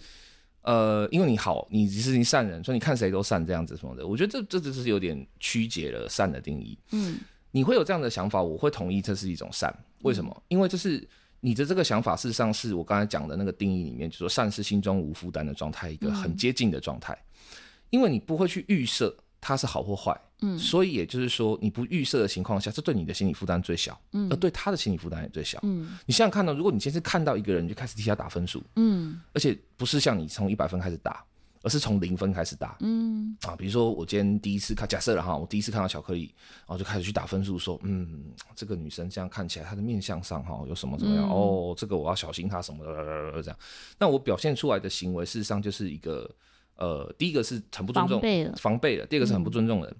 [0.64, 6.78] 呃，因为你好，你是你善人，所以你看谁都善这样子什么的，我觉得这这只是有点曲解了善的定义。
[6.90, 7.18] 嗯，
[7.50, 9.74] 你会有这样的想法，我会同意这是一种善。
[10.02, 10.30] 为什么？
[10.34, 11.06] 嗯、因为这是
[11.40, 17.12] 你的这个想法，事实上是我刚才讲的那个定义里面，就是说善是心中无负担的状态，一个很接近的状态。
[17.12, 17.46] 嗯、
[17.90, 19.16] 因为你不会去预设。
[19.46, 25.96] 它是好或坏，嗯，所以也就是说，你不预设的情况下，这对你的心理负担最小，嗯，而对他的心理负担也最小，嗯。
[26.04, 31.24] 你想想看呢，如果你先是看到一个人就开始替他打分数，嗯，而且不是像你从一百分开始打，
[31.62, 36.34] 而是从零分开始打，嗯啊，比如说我今天第一次看，假设了哈，我第一次看到巧克力，
[36.66, 41.24] 然后就开始去打分数，说，嗯，这个女生这样看起来，她的面相上哈有什么怎么样？
[41.24, 43.58] 嗯、哦，这个我要小心她什么的这样。
[43.98, 46.30] 那我表现出来的行为，事实上就是一个。
[46.76, 49.06] 呃，第一个是很不尊重，防备了，防备了。
[49.06, 49.96] 第二个是很不尊重人。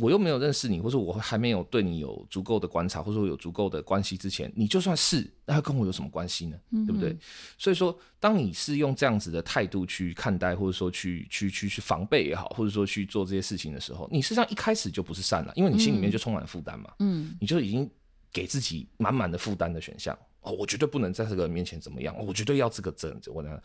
[0.00, 6.56] 我又没有认识你，或者我还没有对你有足够的观察，或者说有足够的关系之前，你就算是，那跟我有什么关系呢？
[6.70, 7.16] 嗯、对不对？
[7.56, 16.92] 所以说，当你是用这样子的态度去看待，或者说去去去去防备也好，或者说去做这些事情的时候，你实际上一开始就不是善了，因为你心里面就充满负担嘛。
[16.98, 17.90] 嗯，你就已经
[18.32, 20.16] 给自己满满的负担的选项。
[20.40, 23.60] 哦，我绝对不能在这个人面前怎么样，我绝对要这个这样子，我呢，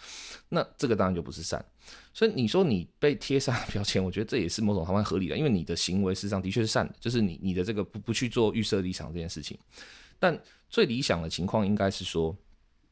[0.49, 1.63] 那这个当然就不是善。
[2.13, 9.57] 所以你说你被贴上标签，我觉得这也是某种方面合理的，因为你的行为事实上的确是善的，就是你你的这个不不去做预设立场这件事情。
[10.19, 10.38] 但
[10.69, 12.36] 最理想的情况应该是说，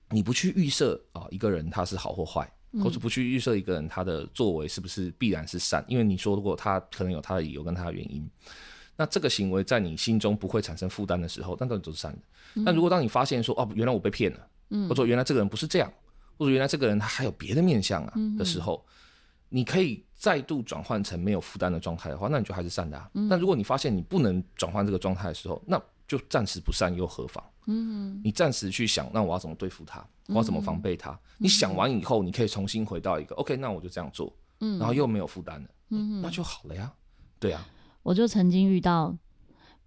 [0.10, 2.48] 你不去预设啊一个人他是好或坏，
[2.84, 8.30] 或者不去预设一个人他的作为是不是必然是善，因为你说如果他可能有他的理由跟他的原因。
[9.02, 12.20] 那这个行为在你心中不会产生负担的时候，那当然都是善的。
[12.54, 15.92] 嗯、但如果当你发现说哦，原来我被骗了，嗯、或者说原来这个人不是这样，
[16.38, 18.86] 或者原来这个人他还有别的面相啊的时候，
[19.50, 23.10] 你可以再度转换成没有负担的状态的话，那你就还是善的、啊。
[23.16, 27.44] 嗯、但如果你发现你不能转换这个状态的时候，那就暂时不善又何妨？
[27.66, 30.06] 嗯，你暂时去想，那我要怎么对付他？
[30.28, 31.10] 我要怎么防备他？
[31.10, 36.94] 嗯、你想完以后，你可以重新回到一个 OK，那我就这样做，嗯、然后又没有负担了，嗯，那就好了呀。
[37.40, 37.68] 对啊。
[38.04, 39.16] 我就曾经遇到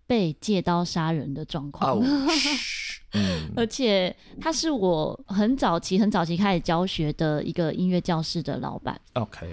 [0.07, 2.01] 被借刀杀人的状况，
[3.57, 9.01] 而且他是我很早期、很早期开始教学的一个音乐教室的老板。
[9.15, 9.47] OK，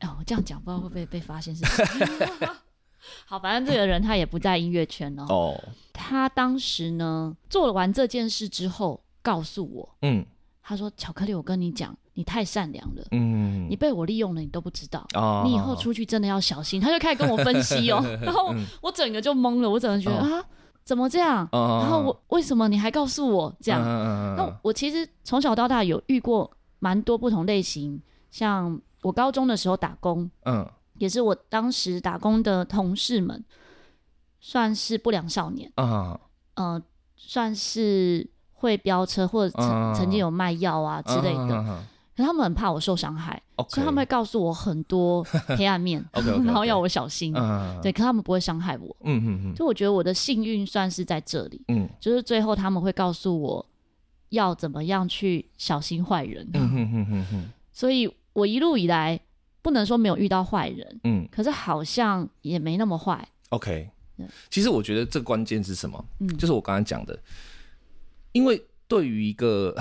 [0.00, 1.84] 哦，我这样讲不知道会不会被发现是谁。
[3.26, 5.24] 好，反正这个人他也不在音乐圈哦。
[5.28, 5.54] Oh.
[5.92, 10.24] 他当时呢做完这件事之后，告诉我，嗯，
[10.62, 16.80] 他说：“巧克力，我跟你讲。”你太善良了，嗯，你被我利用了，你都不知道，哦、你以后出去真的要小心。
[16.80, 20.44] 他就开始跟我分析哦， 然后我整个就懵了，我整个觉得、哦、啊，
[20.84, 21.48] 怎么这样？
[21.50, 23.82] 哦、然后我为什么你还告诉我这样？
[23.82, 26.48] 哦、那我其实从小到大有遇过
[26.78, 28.00] 蛮多不同类型，
[28.30, 30.64] 像我高中的时候打工，嗯，
[30.98, 33.44] 也是我当时打工的同事们，
[34.38, 36.80] 算是不良少年，嗯、
[37.16, 41.56] 算是会飙车或者曾、哦、曾经有卖药啊之类的。
[41.56, 41.82] 哦
[42.14, 43.74] 哦可他们很怕我受伤害，Okay.
[43.74, 45.24] 所以他们会告诉我很多
[45.58, 46.44] 黑暗面， okay, okay, okay.
[46.44, 47.34] 然后要我小心。
[47.34, 48.96] Uh, 对，可他们不会伤害我。
[49.02, 49.54] 嗯嗯嗯。
[49.54, 51.60] 就我觉得我的幸运算是在这里。
[51.68, 51.88] 嗯。
[51.98, 53.66] 就是最后他们会告诉我
[54.28, 56.48] 要怎么样去小心坏人。
[56.54, 57.50] 嗯哼哼哼哼。
[57.72, 59.18] 所以我一路以来
[59.60, 61.00] 不能说没有遇到坏人。
[61.02, 61.28] 嗯。
[61.32, 63.28] 可是好像也没那么坏。
[63.48, 63.90] OK。
[64.48, 66.04] 其实我觉得这关键是什么？
[66.20, 67.18] 嗯，就是我刚才讲的，
[68.30, 68.62] 因为。
[68.86, 69.74] 对于一个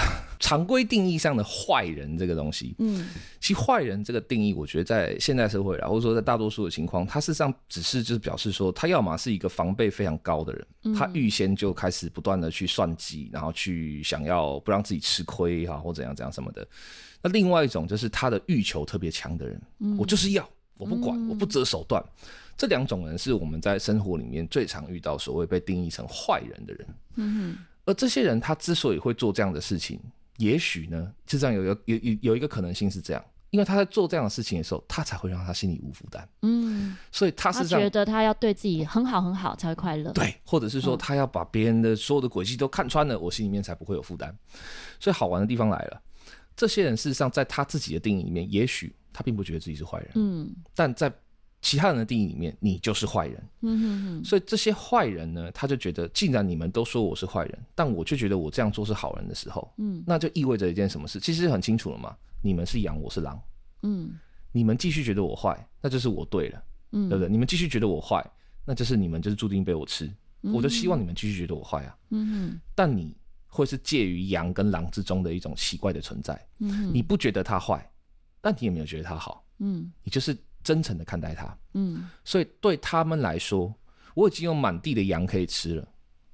[0.43, 3.08] 常规定义上的坏人这个东西，嗯，
[3.39, 16.67] 其实坏人这个定义，我觉得在现代社会啊，或者说在大多数的情况，他事实上只是就是表示说，他要么是一个防备非常高的人，他预先就开始不断的去算计，然后去想要不让自己吃亏哈，或怎样怎样什么的。
[17.21, 19.62] 那另外一种就是他的欲求特别强的人，
[19.97, 22.03] 我就是要，我不管，我不择手段。
[22.58, 26.88] 这两种人是我们在生活里面最常遇到所谓被定义成坏人的人。
[27.15, 27.65] 嗯哼。
[27.86, 29.99] 而这些人他之所以会做这样的事情，
[30.37, 36.27] 也许呢，就这样有有有有一个可能性是这样，因为他在做这样的事情的时候，他才会让他心里无负担。
[36.41, 40.11] 嗯，所以他是，他觉得他要对自己很好很好才会快乐。
[40.11, 44.35] 对，或者是说他要把别人的所有的轨迹都看穿了，我心里面才不会有负担。
[44.99, 46.01] 所以好玩的地方来了，
[46.55, 50.09] 这些人事实上在他自己的定义里面，也许他并不觉得自己是坏人。
[50.15, 51.13] 嗯，但在
[51.63, 53.43] 其他人的定义里面，你就是坏人。
[53.62, 54.23] 嗯哼哼。
[54.23, 61.21] 所以这些坏人呢，他就觉得，既然你们都说我是坏人，但我却觉得我这样做是好人的时候，嗯，那就意味着一件什么事？
[61.21, 63.41] 其实很清楚了嘛，你们是羊，我是狼。
[63.84, 64.12] 嗯，
[64.52, 67.32] 你们继续觉得我坏，那就是我对了，嗯，对不对？
[67.32, 68.21] 你们继续觉得我坏，
[68.65, 70.06] 那就是你们就是注定被我吃。
[70.41, 71.97] 嗯、我就希望你们继续觉得我坏啊。
[72.10, 72.62] 嗯哼。
[72.76, 73.15] 但你
[73.47, 76.38] 会是介于羊跟狼之中的一种奇怪的存在。
[76.60, 76.93] 嗯。
[76.93, 77.89] 你不觉得他坏，
[78.41, 79.45] 但你也没有觉得他好。
[79.60, 79.89] 嗯。
[80.04, 80.38] 你就是。
[80.63, 83.73] 真诚的看待它，嗯，所以对他们来说，
[84.15, 85.88] 我已经有满地的羊可以吃了，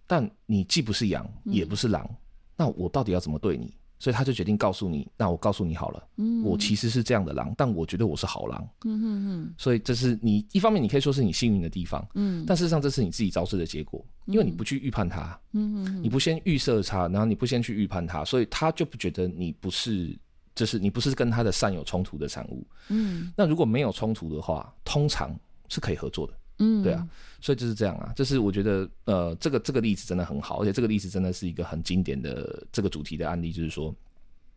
[0.05, 2.17] 但你既不是羊，也不是狼，嗯、
[2.55, 3.73] 那我到底要怎么对你？
[4.01, 20.17] 所以他就决定告诉你，那我告诉你好了，嗯，我其实是这样的狼，但我觉得我是好狼，嗯哼哼，所以这是你一方面，你可以说是你幸运的地方，嗯，但事实上这是你自己招致的结果，因为你不去预判他，嗯哼哼，你不先预设他，然后你不先去预判他，所以他就不觉得你不是。
[20.59, 25.33] 就是你不是跟他的善有冲突的产物，嗯，那如果没有冲突的话，通常
[25.69, 27.07] 是可以合作的，嗯，对啊，
[27.39, 33.95] 所以就是这样啊，就是我觉得，呃，这个这个例子真的很好，而且这个例子真的是一个很经典的这个主题的案例，就是说，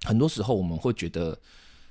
[0.03, 1.39] 很多时候我们会觉得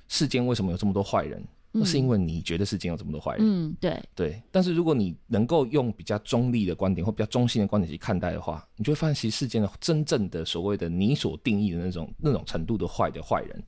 [0.08, 3.98] 世间为什么有这么多坏人，那、嗯、是因为你觉得世间有这么多坏人，嗯，对。
[4.14, 13.64] 对，但是如果你能够用比较中立的观点或比较中性的观点去看待的话，你就会发现，其实世间的真正的所谓的你所定义的那种那种程度的坏的坏人。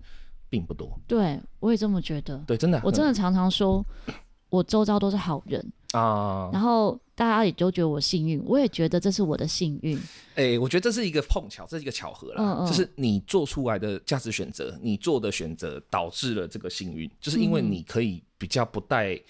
[0.55, 2.39] 并不多，对，我也这么觉得。
[2.47, 3.85] 对，真的，我真的常常说，
[4.51, 6.49] 我周遭都是好人啊。
[6.53, 9.99] 然后大家也都觉得我幸运，我也觉得这是我的幸运。
[10.37, 12.37] 哎、欸，我觉得这是一个碰巧，这是一个巧合啦。
[12.39, 19.21] 嗯嗯，就是你做出来的价值选择，你做的选择导致了这个幸运，就是因为你可以比较不带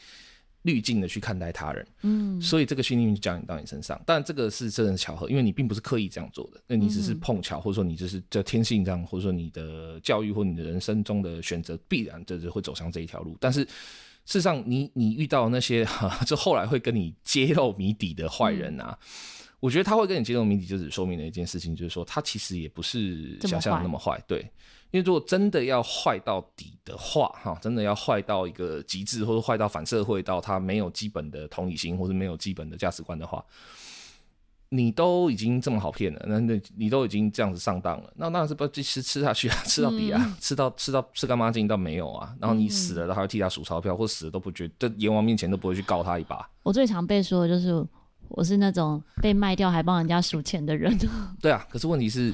[0.65, 3.99] 滤镜的去看待他人，嗯，所以这个幸运就降临到你身上。
[4.05, 13.37] 但，这个是真的巧合，因为你并不是刻意这样做的，那你只是碰巧，或者说你就是这天性这样，或者说你的教育或你的人生中的选择必然就是会走向这一条路。
[13.41, 13.69] 但是事
[14.27, 15.87] 实上你，你你遇到那些
[16.27, 18.99] 就后来会跟你揭露谜底的坏人啊。
[19.01, 19.07] 嗯
[19.61, 24.23] 我觉得他会跟你揭露谜底，就只说明了一件事情，就是说他其实也不是想象的那么坏。
[24.29, 24.47] 对，
[24.95, 33.45] 因为如果真的要坏到底的话，哈，真的要坏到一个极致，或者坏到反社会到他没有基本的同理心，或者没有基本的价值观的话，
[34.69, 46.49] 你都已经这么好骗了，那那你都已经这样子上当了，那当然是不继续吃下去啊，吃到底啊，嗯、吃到吃到吃干妈净到没有啊，然后你死了，他会替他数钞票，或死了都不觉得，在阎王面前都不会去告他一把。
[46.63, 47.85] 我最常被说的就是。
[48.29, 50.97] 我是那种被卖掉还帮人家数钱的人。
[51.43, 52.33] 对啊，可是问题是，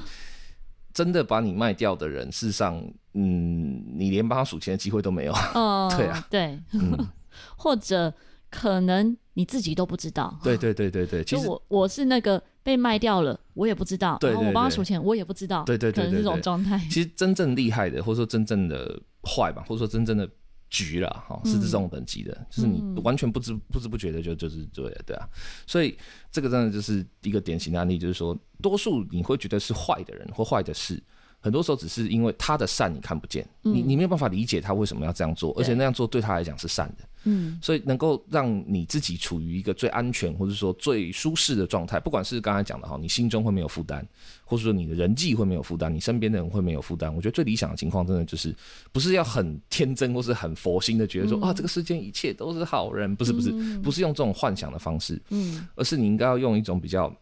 [0.92, 2.82] 真的把你卖掉的人，事实上，
[3.14, 5.32] 嗯，你连帮他数钱的机会都没有。
[5.54, 6.96] 哦、呃， 对啊，对，嗯、
[7.56, 8.12] 或者
[8.50, 10.38] 可能你自己都不知道。
[10.42, 14.16] 对对对对对，其实我我是那个被卖掉了，我也不知道。
[14.20, 15.64] 对，我帮他数钱，我也不知道。
[15.64, 16.78] 对对对，对，对，对，可能这种状态。
[16.90, 20.28] 其实真正厉害的，或者说真正的坏吧，或者说真正的。
[20.70, 25.28] 局了哈，是这种等级的，嗯、就是你完全不知不知不觉的就就是对对啊，
[25.66, 25.98] 所以
[26.30, 31.02] 这个真的就是一个典型的案例，就是说，多数你会觉得是坏的人或坏的事，
[31.40, 37.04] 很多时候只是因为他的善你看不见，嗯、你你没有办法理解他为什么要这样做，而且那样做对他来讲是善的。
[37.24, 44.06] 嗯，所以能够让你自己处于一个最安全或者说最舒适的状态，不管是刚才讲的哈，你心中会没有负担，
[44.44, 47.14] 或者说你的人际会没有负担，你身边的人会没有负担。
[47.14, 48.54] 我觉得最理想的情况，真的就是
[48.92, 57.14] 不是要很天真或是很佛心的觉得说、嗯、啊，这个世间一切都是好人，不是不是，不是用这种幻想的方式，嗯，而是你应该要用一种比较。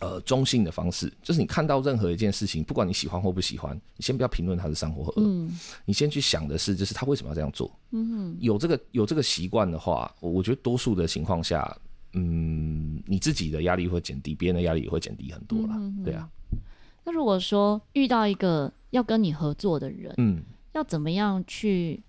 [0.00, 11.78] 呃，中性的方式，就是你看到任何一件事情，不管你喜欢或不喜欢，你先不要评论它是善或恶，嗯，你先去想的是，就是他为什么要这样做，嗯哼，有这个有这个习惯的话，我我觉得多数的情况下，
[12.14, 16.28] 嗯，你自己的压力会减低，别人的压力也会减低很多啦，对啊。
[17.04, 22.02] 那如果说遇到一个要跟你合作的人，嗯，要怎么样去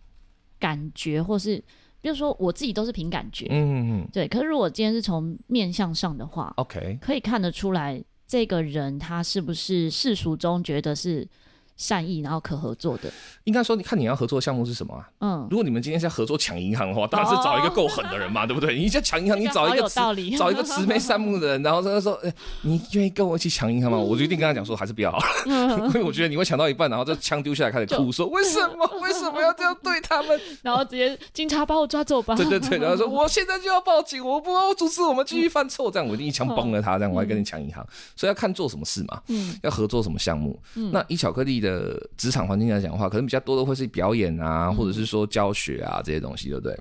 [0.60, 1.63] 感觉或是？
[2.06, 4.28] 比如说，我自己都是凭感觉，嗯嗯嗯，对。
[4.28, 11.28] 可是如果今天是从面相上的话，OK，可以看得出来这个人他是不是世俗中觉得是。
[11.77, 13.11] 善意，然后可合作的，
[13.43, 15.09] 应该说，你看你要合作的项目是什么啊？
[15.19, 18.77] 嗯，如果你们今天是要合作抢银行的话，当然是找一个够狠的人嘛，哦、对不对？
[18.77, 19.95] 你在抢银行，你找一个慈
[20.38, 28.85] 找一个慈眉善目的人，然后他说：“哎、欸，你愿意跟我一起抢银行吗？”嗯、我就一定跟他讲说，还是不要好了，嗯、 因为我觉得你会抢到一半，然后这枪丢下来开始哭，说：“为什么？
[29.01, 32.35] 为什么要这样对他们？” 然后直接警察把我抓走吧。
[32.35, 37.85] 对对对， 然后说：“我现在就要报警，我不要阻止我们继续犯错。”这样我一定一枪崩了他，这样我还跟你抢银行。
[38.15, 40.57] 所以要看做什么事嘛，嗯，要合作什么项目。
[40.75, 42.47] 嗯，那以巧克力的职场。
[42.47, 46.80] 环境来讲的话，可能比较多的会是表演啊，或者是说教学啊这些东西，对不对？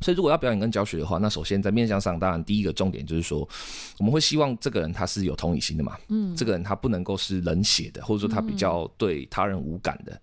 [0.00, 3.48] 所以如果要表演跟教学的话，那首先在面向上，当然第一个重点就是说，
[3.98, 10.20] 我们会希望这个人他是有同理心的嘛，嗯，这个人他不能够是冷血的，或者说他比较对他人无感的。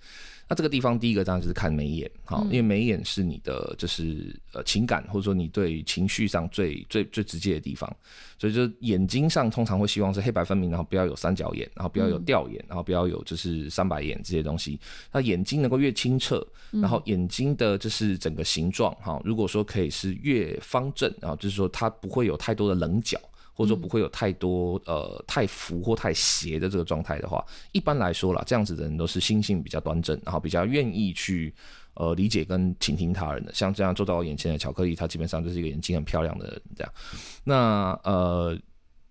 [0.52, 7.90] 那这个地方，第一个当然就是看眉眼，好，因为眉眼是你的就是呃情感，或者说你对情绪上最最最直接的地方，
[8.38, 14.78] 所以就眼睛上通常会希望是黑白分明，然后不要有三角眼，然后不要有吊眼，然后不要有就是三白眼这些东西。
[15.14, 23.18] 那眼睛能够越清澈，然后眼睛的就是整个形状哈，如果说可以是越方正，然后就是说它不会有太多的棱角。
[23.62, 31.54] 或者说不会有太多呃太浮或太斜的这个状态的话，一般来说啦，这样子的人都是心性比较端正，然后比较愿意去
[31.94, 33.54] 呃理解跟倾听他人的。
[33.54, 36.92] 像这样坐到我眼前的巧克力，他基本上就是一个眼睛很漂亮的人这样。
[37.44, 38.58] 那呃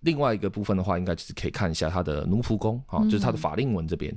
[0.01, 4.13] 另外一个部分的话，应该就是可以看一下他的奴仆宫，哈，就是他的法令纹这边。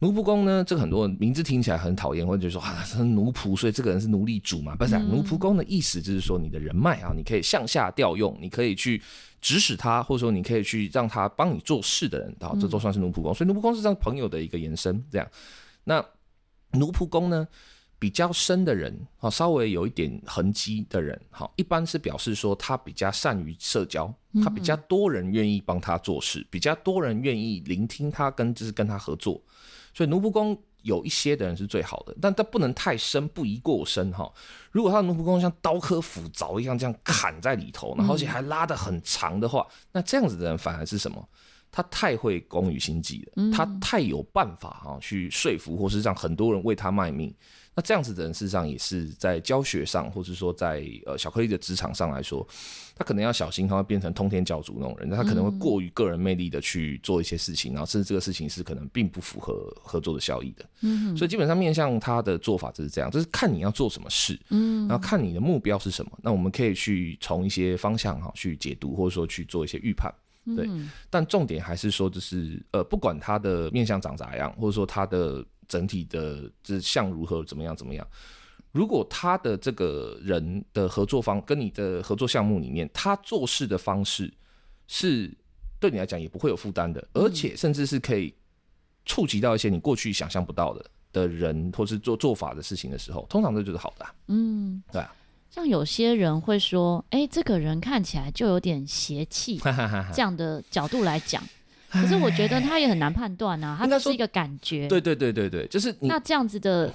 [0.00, 4.76] 奴仆宫呢，这个很多人名字听起来很讨厌，或者说啊，他是奴仆，所以这个人是奴隶主嘛？
[4.76, 9.02] 不是啊，奴仆宫的意思就是说你的人脉啊，你可以向下调用，你可以去
[9.40, 13.34] 指使他，或者说你可以去让他帮你做事的人，啊，这都算是奴仆宫。
[13.34, 15.28] 所以奴仆宫是这样朋友的一个延伸，这样。
[15.82, 16.04] 那
[16.74, 17.48] 奴仆宫呢，
[17.98, 29.42] 比较深的人，啊，稍微有一点痕迹的人，好，一般是表示说他比较善于社交，他比较多人愿意帮他做事，比较多人愿意聆听他，跟就是跟他合作。
[29.98, 34.32] 所以奴仆宫有一些的人是最好的，但他不能太深，不宜过深哈。
[34.70, 41.28] 如果他的奴仆宫像刀刻斧凿一样这样砍在里头，然后而且还拉得很长的话，那这样子的人反而是什么？
[41.70, 47.32] 他太会工于心计了，他太有办法哈去说服，或是让很多人为他卖命。
[47.74, 52.44] 那这样子的人，事实上也是在教学上，或者说在呃小颗粒的职场上来说，
[52.96, 60.68] 他可能要小心，他会变成通天教主那种人，那他可能会过于个人魅力的去做一些事情，然后甚至这个事情是可能并不符合合作的效益的。
[60.80, 70.12] 嗯，所以基本上面向他的做法就是这样，就是看你要做什么事，嗯，然后看你的目标是什么，那我们可以去从一些方向哈去解读，或者说去做一些预判。
[70.56, 70.68] 对，
[71.10, 75.44] 但重点还是说，就是呃，不管他的面相长咋样，或者说他的。
[75.68, 78.08] 整体的就是像如何怎么样怎么样？
[78.72, 84.32] 如果他的这个人的合作方跟你的合作项目里面，他做事的方式
[84.86, 85.30] 是
[85.78, 88.32] 对你来讲也不会有负担的，而且甚至是可以
[89.04, 94.14] 触及到一些你过去想象不到的的人，或是做做法的事情的时候，通常这就是好的啊。
[94.28, 95.14] 嗯，对啊。
[95.50, 99.58] 像有些人会说：“哎，这个人看起来就有点邪气。”
[100.14, 101.42] 这样的角度来讲。
[101.90, 104.86] 可是我觉得他也很难判断啊，他就是一个感觉。
[104.88, 106.92] 对对对对对，就是那这样子的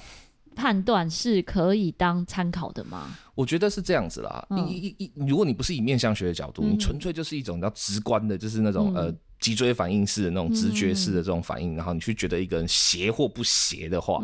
[0.55, 3.17] 判断是可以当参考的吗？
[3.33, 4.47] 我觉得是这样子啦。
[4.69, 9.13] 一一一，如果你不是以面相学的角度，你纯粹就是一种比较直观的，就是那种呃。
[9.43, 14.21] 脊椎反应式的那种直觉式的这种反应，然后你去觉得一个人邪或不邪的话，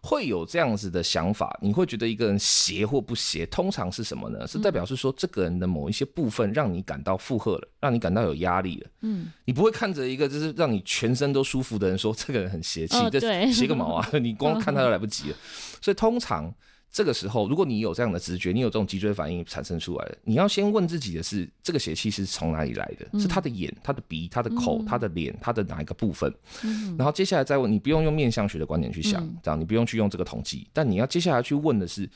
[0.00, 1.54] 会有这样子的想法。
[1.60, 4.46] 你会觉得一个人邪或不邪，通常是什么呢？
[4.46, 8.86] 是代表是说这个人的某一些部分让你感到负荷了，让你感到有压力了。
[9.02, 14.08] 嗯，你不会看着一个就是让你全身都舒服的人说这个人很邪气，这邪个毛啊！
[14.18, 15.36] 你光 看他都来不及了。
[15.82, 16.50] 所以通常。
[16.94, 23.04] 这个时候，如果你有这样的直觉，你有这种脊椎反应产生出来的，你要先问自己的是：这个邪气是从哪里来的？
[23.12, 26.32] 嗯、是他的眼、他的鼻、他的口、嗯、他的脸、他的哪一个部分？
[26.62, 32.08] 嗯、然后接下来再问，你不用用面相学的观点去想，嗯、这样你不用去用这个统计，但你要接下来去问的是：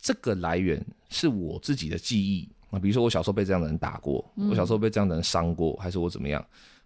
[0.00, 6.40] 这个来源是我自己的记忆啊，比如说我小时候被这样的人打过，嗯、我小时候被这样的人伤过，还是我怎么样？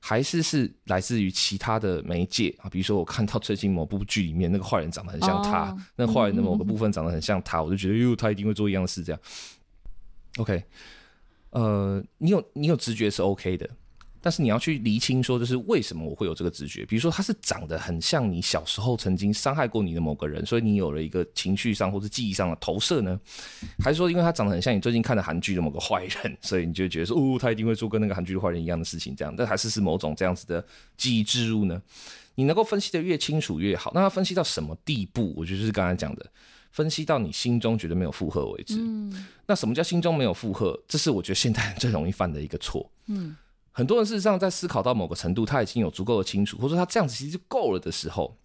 [0.06, 9.20] 还是是来自于其他的媒介啊，比如说我看到最近某部剧里面那个坏人长得很像他，哦、那坏人的某个部分长得很像他，嗯、我就觉得哟，他一定会做一样的事，这样。
[10.36, 10.62] OK，
[11.52, 13.70] 呃，你有你有直觉是 OK 的。
[14.24, 16.82] 但是你要去厘清，说就是为什么我会有这个直觉？
[16.86, 23.20] 比如说他是长得很像你小时候曾经伤害过你的某个人，所以你有了一个情绪上或是记忆上的投射呢？
[23.80, 29.14] 还是说因为他长得很像你最近看的韩剧的某个坏人，所以你就觉得说哦，他一定会做跟那个韩剧的坏人一样的事情？
[29.14, 30.64] 这样，但还是是某种这样子的
[30.96, 31.82] 记忆植入呢？
[32.36, 33.92] 你能够分析得越清楚越好。
[33.94, 35.34] 那他分析到什么地步？
[35.36, 36.26] 我觉得就是刚才讲的，
[36.70, 38.76] 分析到你心中觉得没有负荷为止。
[38.80, 39.26] 嗯。
[39.46, 40.82] 那什么叫心中没有负荷？
[40.88, 42.90] 这是我觉得现代人最容易犯的一个错。
[43.08, 43.36] 嗯。
[43.76, 48.36] 很多人事实上在思考到某个程度，他已经有足够的清楚，或者说他这样子其实就够了的时候，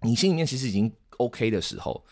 [0.00, 2.02] 你心里面其实已经 OK 的时候，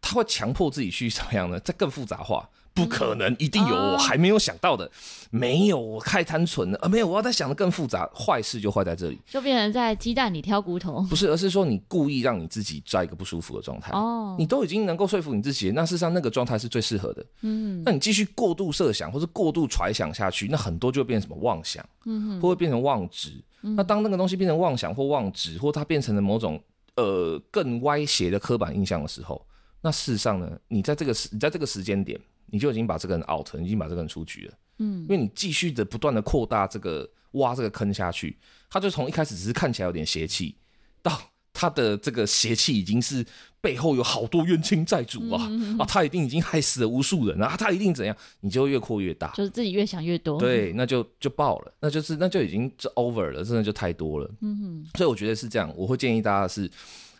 [0.00, 1.58] 他会强迫自己去怎么样呢？
[1.58, 2.48] 再更复杂化。
[2.76, 4.84] 不可能，一定有我还没有想到的。
[4.84, 6.78] 嗯、没有，我太单纯了。
[6.78, 8.06] 啊，没有，我要再想的更复杂。
[8.14, 11.00] 坏事就坏在这里，就变成在鸡蛋里挑骨头。
[11.08, 13.92] 不是，而是说你故意让你自己在一个不舒服的状态。
[13.92, 17.24] 哦，你都已经能够说服你自己，那事实上那个状态是最适合的。
[17.40, 23.30] 嗯，那你继续过度设想或是过度揣想下去，那很多就会变成什么妄想，嗯哼，或会变成妄执。
[23.62, 26.62] 嗯、那当那个东西变成妄想或妄执，或它变成了某种
[26.96, 29.44] 呃更歪斜的刻板印象的时候，
[29.80, 32.20] 那事实上呢，你在这个时，你在这个时间点。
[32.46, 34.54] 你就已经把这个人 out，你已经把这个人出局了。
[34.78, 38.36] 嗯，因为你继续的不断的扩大这个挖这个坑下去，
[38.68, 40.54] 他就从一开始只是看起来有点邪气，
[41.02, 41.18] 到
[41.52, 43.24] 他的这个邪气已经是
[43.60, 50.38] 背后有好多冤亲债主啊、嗯、啊，他一定已经害死了无数人啊，他一定怎样，你就越扩越大，就是自己越想越多。
[50.38, 54.30] 对，那就就爆了，那就是那就已经是 over 了，真的就太多了。
[54.42, 56.70] 嗯哼，所以我觉得是这样，我会建议大家是。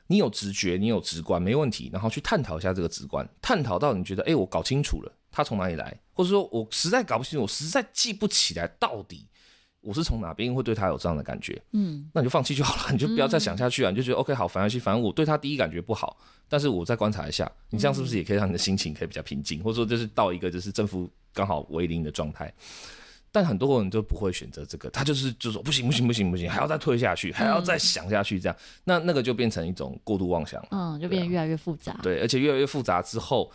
[0.09, 1.91] 你有直觉，你有直观，没问题。
[1.93, 9.27] 然后去探讨一下这个直观，探讨到你觉得，哎、欸，我搞清楚了，他从哪里来，或者说我实在搞不清楚，我实在记不起来到底
[9.81, 11.61] 我是从哪边会对他有这样的感觉。
[11.73, 16.17] 嗯，那你就放弃就好了，你就不要再想下去啊，你就觉得 OK 好，反而去，反正我对他第一感觉不好，
[16.49, 22.53] 但是我再观察一下，你这样是不是也可以让你的心情可以比较平静，或者说就是到一个就是正负刚好为零的状态。
[23.33, 31.99] 但很多人就不会选择这个，他就是就说不行不行不行不行，还要再推下去，还要再想下去，这样，嗯、那那个就变成一种过度妄想，嗯，就变得越来越复杂。
[32.03, 33.53] 对，而且越来越复杂之后，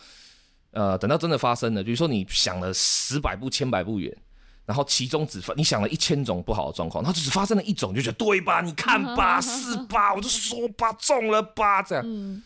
[0.70, 4.16] 呃，等到真的发生了，比如说你想了十百步千百步远，
[4.64, 8.60] 然后其中只发你想了一千种不好的状况，然后只发生了一种，就觉得对吧？
[8.60, 10.14] 你看吧，是吧？
[10.14, 12.04] 我就说吧，中了吧，这样。
[12.06, 12.40] 嗯、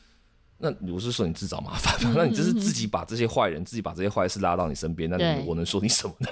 [0.56, 2.10] 那我是说你自找麻烦吧？
[2.10, 6.28] 嗯、那你就是自己把这些坏人，自己把这些坏事拉到你身边，那你我能说你什么呢？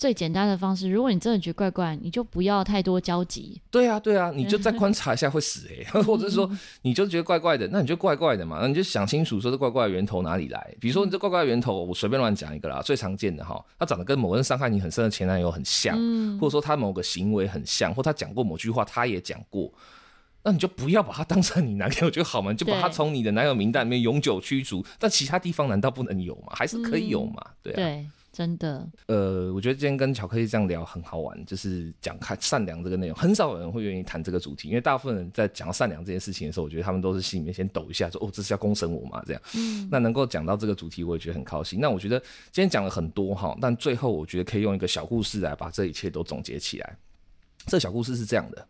[0.00, 3.60] 最简单的方式，如果你真的觉得怪怪，你就不要太多交集。
[3.70, 10.74] 对啊，对啊， 你就再观察一下会死哎、欸， 或者是说你就觉得怪怪的，那你就怪怪的嘛，那你就想清楚说这怪怪的源头哪里来。
[10.80, 15.94] 比如说你这怪怪的源头，我随便乱讲一个啦，最常见的哈，他长得跟某个人伤害你很深的前男友很像，
[16.38, 19.70] 或者说他某个行为很像，或他讲过某句话他也讲过。
[20.42, 24.82] 那你就不要把他当成你男友就好嘛，你就把他从你的男友名单里面永久驱逐。
[24.98, 26.54] 但其他地方难道不能有吗？
[26.56, 27.44] 还是可以有嘛？
[27.62, 27.76] 对啊。
[27.76, 28.88] 对，真的。
[29.06, 39.22] 呃，我觉得今天跟巧克力这样聊很好玩，就是讲开善良这个内容，很少有人会愿意谈这个主题，因为大部分人在讲善良这件事情的时候，我觉得他们都是心里面先抖一下，说哦，这是要公审我嘛？
[39.26, 39.42] 这样。
[39.56, 39.88] 嗯。
[39.90, 41.80] 那能够讲到这个主题，我也觉得很高兴。
[41.80, 42.18] 那我觉得
[42.52, 46.96] 今天讲了很多哈，但最后我觉得可以用一个小故事来把这一切都总结起来。
[47.66, 48.66] 这小故事是这样的。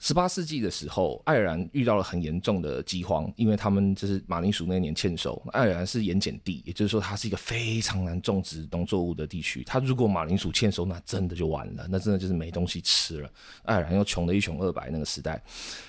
[0.00, 5.40] 十八世纪的时候，爱尔兰遇到了很严重的饥荒，因为他们就是马铃薯那年欠收。
[5.52, 9.62] 爱尔兰是盐碱地，也就是说它是一个非常难种植农作物的地区。
[9.62, 13.30] 它如果马铃薯欠收，那真的就完了，那真的就是没东西吃了。
[13.62, 15.40] 爱尔兰又穷的一穷二白那个时代，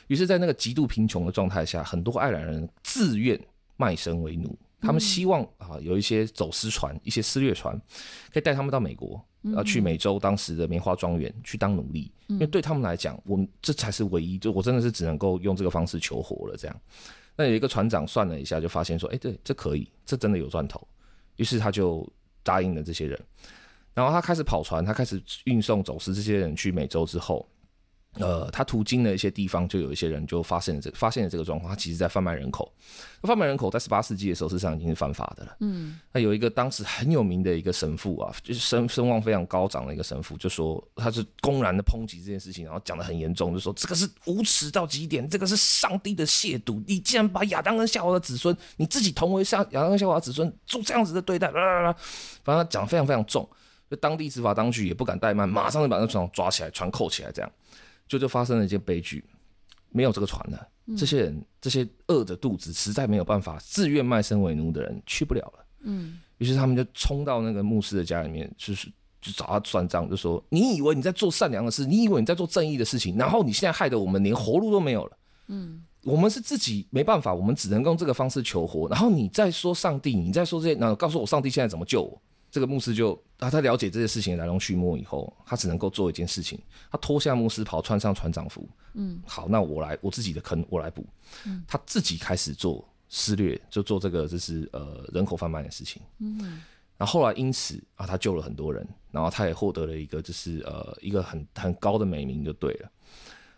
[0.07, 3.39] 于是，在那个极度贫穷的状态下，很多爱尔兰人自愿
[3.77, 4.53] 卖身为奴。
[4.81, 7.79] 他们希望啊，有一些走私船、一些私掠船，
[8.33, 9.23] 可以带他们到美国，
[9.55, 12.11] 啊，去美洲当时的棉花庄园去当奴隶。
[12.27, 16.55] 因为对他们来讲，我们这才是唯一，就我真的是只能够用这个方式求活了。
[16.55, 16.81] 这样，
[17.35, 20.85] 那有一个船长算了一下，就发现说，哎，对，这可以，这真的有赚头。
[21.35, 22.07] 于是他就
[22.43, 23.19] 答应了这些人，
[23.93, 27.47] 然后他开始跑船，他开始运送走私这些人去美洲之后。
[28.15, 31.69] 呃，他途经的一些地方，就有一些人就发现了这发现了这个状况。
[31.69, 32.69] 他其实在贩卖人口，
[33.21, 35.55] 贩卖人口在十八世纪的时候，事实上已经是犯法的了。
[35.61, 46.83] 嗯，那有一个当时很有名的一个神父啊，就是声声望非常高涨的一个神父，就说他是公然的抨击这件事情，然后讲的很严重，就说这个是无耻到极点，这个是上帝的亵渎。
[46.85, 51.95] 你竟然把亚当跟夏娃的子孙，你自己同为像亚当跟夏娃的子孙，做这样子的对待，啦啦啦，
[52.43, 53.49] 反正他讲得非常非常重，
[53.89, 57.49] 就当地执法当局也不敢怠慢，马上就把那船抓起来，船扣起来，这样。
[58.11, 59.23] 就就发生了一件悲剧，
[59.89, 60.67] 没有这个船了。
[60.97, 65.65] 这些人，这些饿着肚子，实在没有办法自愿卖身为奴的人，去不了了。
[65.83, 68.89] 嗯，于是他们就冲到那个牧师的家里面，就是
[69.21, 75.17] 就找他算账，就说：“你以为你在做善良的事，你以为你在做正义的事情，然后你现在害得我们连活路都没有了。
[75.47, 78.89] 嗯，我们是自己没办法，我们只能用这个方式求活。
[78.89, 82.21] 然后你再说上帝，你再说这些，然后告诉我上帝现在怎么救我？”
[82.51, 88.67] 这个牧师就啊，他了解这些事情的来龙去脉以后，他只能够做一件事情，他脱下牧师袍，穿上船长服。
[88.93, 91.05] 嗯，好，那我来，我自己的坑我来补。
[91.45, 96.01] 嗯，他自己开始做施掠，就做这个就是呃人口贩卖的事情。
[96.19, 96.61] 嗯，
[96.97, 102.91] 然后后来因此啊，他救了很多人，然后他也获得了一个就是呃一个很很高的美名就对了。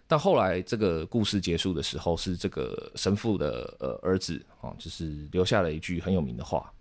[0.07, 6.71] 但后来这个故事结束的时候，是这个神父的呃儿子啊，就是留下了一句很有名的话。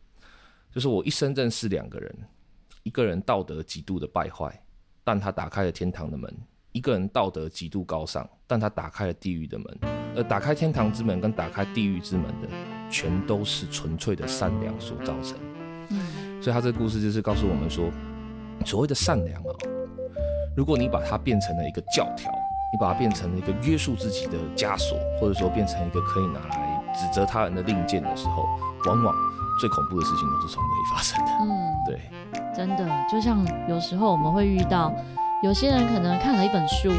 [0.72, 2.14] 就是我一生认识两个人，
[2.82, 4.58] 一个人道德极度的败坏，
[5.04, 6.30] 但他打开了天堂的门；
[6.72, 9.78] 一个人道德极度高尚，但他打开了地狱的门。
[10.16, 12.48] 而打开天堂之门跟打开地狱之门的，
[12.90, 15.36] 全都是纯粹的善良所造成。
[16.40, 17.90] 所以他这个故事就是告诉我们说，
[18.64, 19.52] 所谓的善良啊，
[20.56, 22.32] 如果你把它变成了一个教条，
[22.72, 28.46] 你把它变成了一个约束自己的枷锁，或者说变成一个可以拿来指责他人的令箭的时候，
[28.86, 29.31] 往往。
[29.62, 31.30] 最恐怖的事情都是从这里发生的。
[31.40, 31.48] 嗯，
[31.86, 32.00] 对，
[32.52, 34.92] 真的，就像有时候我们会遇到，
[35.44, 36.90] 有些人可能看了一本书，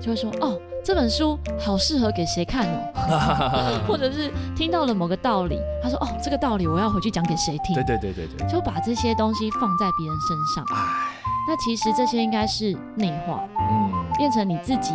[0.00, 3.80] 就会说：“哦，这本书好适合给谁看哦。
[3.86, 10.64] ”或者是听到了某个道理，他说：“哦，这个道理我要回去讲给谁听？”对对对对对，就把这些东西放在别人身上。
[10.74, 11.12] 唉，
[11.46, 14.94] 那其实这些应该是内化，嗯，变成你自己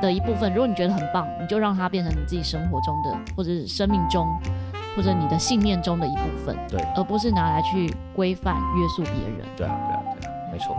[0.00, 0.54] 的一部分。
[0.54, 4.24] 如果你觉得很棒，你就让它变成你自己生活中的，或者是生命中。
[4.98, 9.46] 或者你的信念中的一部分，对，而不是拿来去规范约束别人。
[9.56, 10.76] 对啊，对啊，对啊，没错。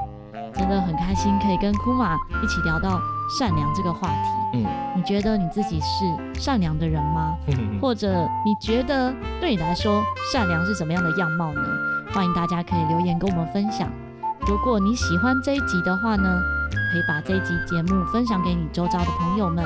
[0.54, 3.00] 真的很开心可以跟库玛一起聊到
[3.40, 4.30] 善良这个话题。
[4.56, 7.34] 嗯，你觉得你自己是善良的人吗？
[7.82, 10.04] 或者你觉得对你来说
[10.34, 11.62] 善良是什么样的样貌呢？
[12.14, 13.90] 欢迎大家可以留言跟我们分享。
[14.48, 16.42] 如果你喜欢这一集的话呢，
[16.92, 19.66] 可以把这一集节目分享给你周遭的朋友们。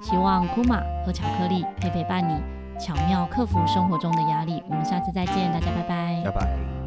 [0.00, 2.59] 希望库玛和巧克力可以陪伴你。
[2.80, 6.22] 巧妙克服生活中的压力，我们下次再见，大家拜拜。
[6.24, 6.79] 拜拜。